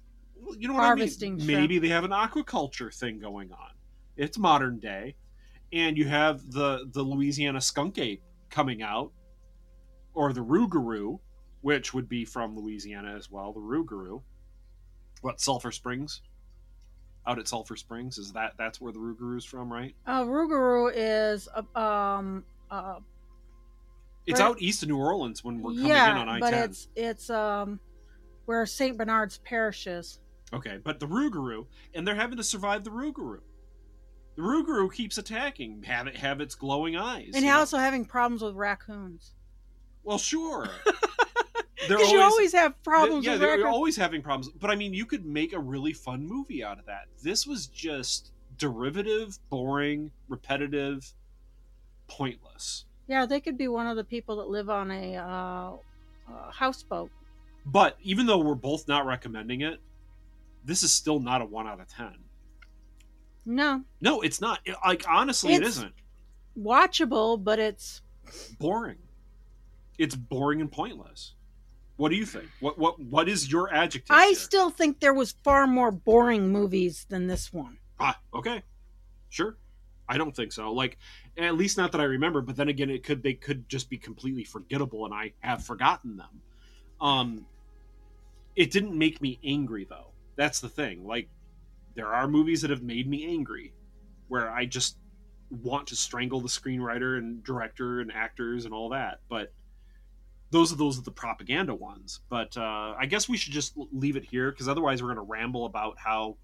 you 0.59 0.69
know 0.69 0.75
what 0.75 0.85
harvesting 0.85 1.35
I 1.35 1.37
mean? 1.37 1.47
shrimp. 1.47 1.61
Maybe 1.61 1.79
they 1.79 1.89
have 1.89 2.05
an 2.05 2.11
aquaculture 2.11 2.95
thing 2.95 3.19
going 3.19 3.53
on. 3.53 3.71
It's 4.17 4.39
modern 4.39 4.79
day, 4.79 5.15
and 5.73 5.97
you 5.97 6.07
have 6.09 6.51
the 6.51 6.87
the 6.93 7.03
Louisiana 7.03 7.61
skunk 7.61 7.99
ape 7.99 8.23
coming 8.51 8.83
out, 8.83 9.13
or 10.15 10.33
the 10.33 10.45
Rougarou, 10.45 11.21
which 11.63 11.95
would 11.95 12.09
be 12.09 12.25
from 12.25 12.57
Louisiana 12.57 13.15
as 13.17 13.31
well. 13.31 13.53
The 13.53 13.61
Rougarou, 13.61 14.23
what 15.23 15.41
Sulphur 15.41 15.71
Springs? 15.73 16.21
Out 17.27 17.39
at 17.39 17.47
Sulphur 17.47 17.77
Springs 17.77 18.19
is 18.19 18.33
that 18.33 18.55
that's 18.59 18.81
where 18.81 18.93
the 18.93 18.99
Rougarou's 18.99 19.45
from, 19.45 19.73
right? 19.73 19.95
uh, 20.07 20.25
Rougarou 20.25 20.91
is 20.93 21.49
uh, 21.55 21.79
um 21.79 22.45
uh, 22.69 22.99
It's 24.27 24.41
Right. 24.41 24.47
out 24.47 24.61
east 24.61 24.83
of 24.83 24.89
New 24.89 24.99
Orleans 24.99 25.45
when 25.45 25.63
we're 25.63 25.73
coming 25.75 25.89
yeah, 25.89 26.11
in 26.11 26.17
on 26.17 26.29
I 26.29 26.41
ten. 26.41 26.41
but 26.41 26.55
it's 26.55 26.89
it's 26.97 27.31
um 27.31 27.79
where 28.47 28.67
Saint 28.67 28.99
Bernard's 28.99 29.39
Parish 29.39 29.87
is. 29.87 30.19
Okay, 30.53 30.79
but 30.85 30.99
the 30.99 31.07
Rougarou, 31.07 31.67
and 31.95 32.05
they're 32.07 32.17
having 32.17 32.37
to 32.39 32.45
survive 32.45 32.83
the 32.83 32.91
Rougarou. 32.91 33.39
The 34.37 34.43
Rougarou 34.43 34.93
keeps 34.93 35.19
attacking, 35.19 35.83
have 35.83 36.07
it 36.07 36.17
have 36.17 36.41
its 36.41 36.55
glowing 36.55 36.97
eyes. 36.97 37.33
and 37.35 37.45
you 37.45 37.51
know? 37.51 37.59
also 37.59 37.77
having 37.79 38.05
problems 38.05 38.43
with 38.43 38.55
raccoons. 38.55 39.33
Well, 40.05 40.19
sure. 40.19 40.69
Because 41.89 42.13
you 42.13 42.21
always 42.21 42.53
have 42.53 42.81
problems 42.85 43.25
Yeah, 43.27 43.33
with 43.33 43.41
they're 43.41 43.51
raccoons. 43.57 43.75
always 43.75 43.97
having 43.97 44.23
problems. 44.23 44.55
But 44.61 44.71
I 44.71 44.77
mean, 44.77 44.95
you 44.95 45.05
could 45.05 45.27
make 45.27 45.53
a 45.53 45.59
really 45.59 45.93
fun 45.93 46.25
movie 46.25 46.63
out 46.63 46.79
of 46.79 46.87
that. 46.87 47.07
This 47.25 47.45
was 47.45 47.67
just 47.67 48.31
derivative, 48.57 49.37
boring, 49.51 50.13
repetitive, 50.29 51.13
pointless. 52.07 52.85
Yeah, 53.09 53.27
they 53.27 53.41
could 53.41 53.59
be 53.59 53.67
one 53.67 53.89
of 53.89 53.97
the 53.97 54.05
people 54.05 54.37
that 54.37 54.49
live 54.49 54.71
on 54.71 54.93
a 54.93 55.17
uh, 55.17 55.73
uh, 56.33 56.51
houseboat. 56.53 57.11
But 57.67 57.97
even 58.01 58.27
though 58.27 58.39
we're 58.39 58.55
both 58.55 58.87
not 58.87 59.05
recommending 59.05 59.63
it, 59.63 59.81
this 60.65 60.85
is 60.85 60.93
still 60.95 61.19
not 61.19 61.43
a 61.43 61.45
one 61.45 61.67
out 61.67 61.81
of 61.81 61.89
ten. 61.89 62.15
No, 63.45 63.83
No, 64.01 64.21
it's 64.21 64.41
not. 64.41 64.61
Like 64.85 65.05
honestly, 65.09 65.53
it 65.55 65.57
It's- 65.57 65.77
isn't. 65.77 65.95
watchable, 66.59 67.43
but 67.43 67.59
it's 67.59 68.03
Boring. 68.59 68.99
It's 69.99 70.15
boring 70.15 70.61
and 70.61 70.71
pointless. 70.73 71.35
What 71.97 72.09
do 72.11 72.17
you 72.17 72.25
think? 72.25 72.49
What 72.61 72.79
what 72.79 72.99
what 72.99 73.29
is 73.29 73.51
your 73.51 73.73
adjective? 73.73 74.15
I 74.15 74.27
here? 74.27 74.35
still 74.37 74.71
think 74.71 75.01
there 75.01 75.13
was 75.13 75.33
far 75.45 75.67
more 75.67 75.91
boring 75.91 76.49
movies 76.51 77.05
than 77.09 77.27
this 77.27 77.53
one. 77.53 77.79
Ah, 78.01 78.19
okay, 78.33 78.63
sure. 79.29 79.57
I 80.09 80.19
don't 80.19 80.35
think 80.35 80.53
so. 80.53 80.73
Like, 80.73 80.99
at 81.39 81.55
least 81.57 81.77
not 81.79 81.93
that 81.93 82.01
I 82.01 82.05
remember. 82.05 82.41
But 82.41 82.57
then 82.57 82.69
again, 82.69 82.91
it 82.91 83.03
could 83.05 83.23
they 83.23 83.35
could 83.35 83.69
just 83.69 83.91
be 83.91 83.99
completely 83.99 84.45
forgettable, 84.45 85.05
and 85.05 85.13
I 85.15 85.33
have 85.41 85.65
forgotten 85.65 86.17
them. 86.17 86.41
Um, 87.01 87.47
it 88.57 88.71
didn't 88.71 88.97
make 88.97 89.21
me 89.21 89.39
angry 89.45 89.85
though. 89.85 90.09
That's 90.37 90.61
the 90.61 90.69
thing. 90.69 91.07
Like, 91.07 91.29
there 91.95 92.09
are 92.09 92.29
movies 92.29 92.63
that 92.63 92.71
have 92.71 92.83
made 92.83 93.09
me 93.09 93.27
angry, 93.27 93.75
where 94.29 94.51
I 94.51 94.65
just 94.65 94.97
want 95.51 95.87
to 95.89 95.97
strangle 95.97 96.41
the 96.41 96.49
screenwriter 96.49 97.19
and 97.19 97.45
director 97.45 98.01
and 98.01 98.11
actors 98.13 98.65
and 98.65 98.73
all 98.73 98.91
that. 98.91 99.21
But 99.29 99.53
those 100.51 100.73
are 100.73 100.77
those 100.77 100.99
are 100.99 101.03
the 101.03 101.11
propaganda 101.11 101.75
ones. 101.75 102.21
But 102.29 102.57
uh, 102.57 102.95
I 102.99 103.07
guess 103.07 103.29
we 103.29 103.37
should 103.37 103.53
just 103.53 103.75
leave 103.93 104.17
it 104.17 104.25
here 104.25 104.51
because 104.51 104.69
otherwise 104.69 105.03
we're 105.03 105.15
going 105.15 105.27
to 105.27 105.31
ramble 105.31 105.67
about 105.67 105.99
how 105.99 106.37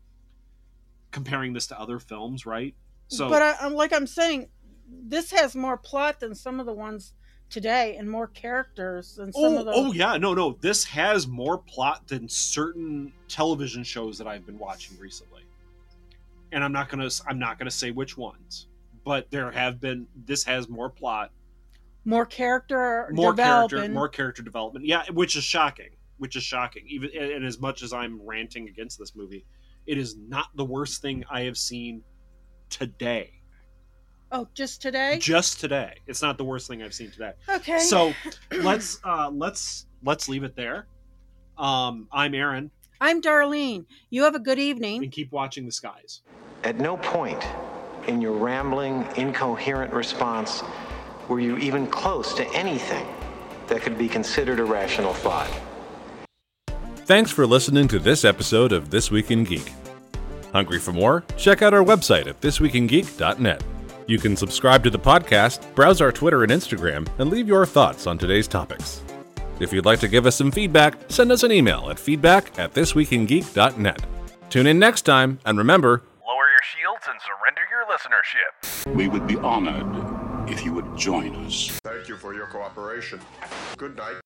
comparing 1.11 1.53
this 1.53 1.67
to 1.69 1.79
other 1.79 1.99
films, 1.99 2.45
right? 2.45 2.75
So, 3.09 3.29
but 3.29 3.43
I, 3.43 3.69
like 3.69 3.93
I'm 3.93 4.07
saying, 4.07 4.49
this 4.89 5.31
has 5.31 5.55
more 5.55 5.77
plot 5.77 6.21
than 6.21 6.35
some 6.35 6.61
of 6.61 6.67
the 6.67 6.73
ones 6.73 7.15
today, 7.51 7.97
and 7.97 8.11
more 8.11 8.29
characters 8.29 9.15
than 9.17 9.33
some 9.33 9.43
oh, 9.45 9.59
of 9.59 9.67
those. 9.67 9.75
oh 9.77 9.93
yeah, 9.93 10.17
no, 10.17 10.35
no, 10.35 10.57
this 10.61 10.85
has 10.85 11.27
more 11.27 11.59
plot 11.59 12.07
than 12.09 12.29
certain 12.29 13.13
television 13.29 13.83
shows 13.83 14.19
that 14.19 14.27
I've 14.27 14.47
been 14.47 14.59
watching 14.59 14.99
recently. 14.99 15.43
And 16.53 16.65
I'm 16.65 16.73
not 16.73 16.89
gonna, 16.89 17.09
I'm 17.27 17.39
not 17.39 17.59
gonna 17.59 17.71
say 17.71 17.91
which 17.91 18.17
ones, 18.17 18.69
but 19.05 19.31
there 19.31 19.51
have 19.51 19.81
been. 19.81 20.07
This 20.25 20.45
has 20.45 20.69
more 20.69 20.91
plot, 20.91 21.31
more 22.05 22.27
character 22.27 23.09
more 23.13 23.33
development. 23.33 23.71
character, 23.71 23.95
more 23.95 24.09
character 24.09 24.43
development. 24.43 24.87
Yeah, 24.87 25.05
which 25.13 25.37
is 25.37 25.45
shocking. 25.45 25.91
Which 26.17 26.37
is 26.37 26.43
shocking. 26.43 26.85
Even 26.89 27.11
and 27.19 27.45
as 27.45 27.61
much 27.61 27.83
as 27.83 27.93
I'm 27.93 28.21
ranting 28.27 28.69
against 28.69 28.99
this 28.99 29.15
movie, 29.15 29.45
it 29.87 29.99
is 29.99 30.17
not 30.17 30.47
the 30.57 30.65
worst 30.65 31.03
thing 31.03 31.25
I 31.31 31.43
have 31.43 31.57
seen 31.57 32.03
today. 32.71 33.38
Oh, 34.31 34.47
just 34.55 34.83
today? 34.83 35.19
Just 35.21 35.59
today, 35.61 35.95
it's 36.07 36.21
not 36.21 36.37
the 36.37 36.45
worst 36.45 36.69
thing 36.69 36.83
I've 36.83 36.93
seen 36.95 37.11
today. 37.11 37.33
Okay. 37.49 37.79
So 37.79 38.13
let's 38.53 39.01
uh 39.05 39.31
let's 39.33 39.87
let's 40.03 40.29
leave 40.29 40.45
it 40.45 40.55
there. 40.55 40.87
Um, 41.57 42.09
I'm 42.13 42.35
Aaron, 42.35 42.71
I'm 43.01 43.21
Darlene. 43.23 43.87
You 44.11 44.25
have 44.25 44.35
a 44.35 44.39
good 44.41 44.59
evening. 44.59 45.03
and 45.03 45.11
keep 45.13 45.33
watching 45.33 45.65
the 45.65 45.73
skies. 45.73 46.23
At 46.65 46.79
no 46.79 46.97
point 46.99 47.43
in 48.07 48.21
your 48.21 48.33
rambling, 48.33 49.07
incoherent 49.17 49.93
response 49.93 50.63
were 51.29 51.41
you 51.41 51.57
even 51.59 51.87
close 51.87 52.35
to 52.35 52.47
anything 52.55 53.07
that 53.67 53.83
could 53.83 53.99
be 53.99 54.09
considered 54.09 54.61
a 54.61 54.65
rational 54.65 55.13
thought. 55.15 55.51
Thanks 57.07 57.31
for 57.31 57.47
listening 57.47 57.89
to 57.89 57.99
this 57.99 58.25
episode 58.25 58.73
of 58.73 58.91
This 58.91 59.11
Week 59.11 59.31
in 59.31 59.45
Geek. 59.45 59.73
Hungry 60.53 60.79
for 60.79 60.93
more? 60.93 61.25
Check 61.37 61.63
out 61.63 61.75
our 61.75 61.85
website 61.85 62.27
at 62.27 62.41
thisweekingeek.net. 62.41 63.63
You 64.09 64.19
can 64.19 64.37
subscribe 64.37 64.83
to 64.85 64.91
the 64.91 64.99
podcast, 64.99 65.75
browse 65.75 66.01
our 66.01 66.11
Twitter 66.11 66.43
and 66.43 66.51
Instagram, 66.51 67.07
and 67.19 67.29
leave 67.29 67.47
your 67.47 67.67
thoughts 67.67 68.07
on 68.07 68.17
today's 68.17 68.49
topics. 68.49 69.03
If 69.61 69.71
you'd 69.71 69.85
like 69.85 70.01
to 70.01 70.09
give 70.09 70.25
us 70.25 70.35
some 70.35 70.51
feedback, 70.51 70.97
send 71.09 71.31
us 71.31 71.43
an 71.43 71.53
email 71.53 71.91
at 71.91 71.99
feedback 71.99 72.59
at 72.59 72.73
thisweekingeek.net. 72.73 74.07
Tune 74.49 74.67
in 74.67 74.79
next 74.79 75.03
time, 75.03 75.39
and 75.45 75.59
remember, 75.59 76.03
Lower 76.27 76.49
your 76.49 76.63
shields 76.63 77.05
and 77.07 77.21
surrender 77.21 77.61
your 77.71 77.85
listenership. 77.85 78.97
We 78.97 79.09
would 79.09 79.27
be 79.27 79.37
honored 79.37 80.51
if 80.51 80.65
you 80.65 80.73
would 80.73 80.97
join 80.97 81.35
us. 81.45 81.69
Thank 81.85 82.09
you 82.09 82.17
for 82.17 82.33
your 82.33 82.47
cooperation. 82.47 83.21
Good 83.77 83.95
night. 83.95 84.17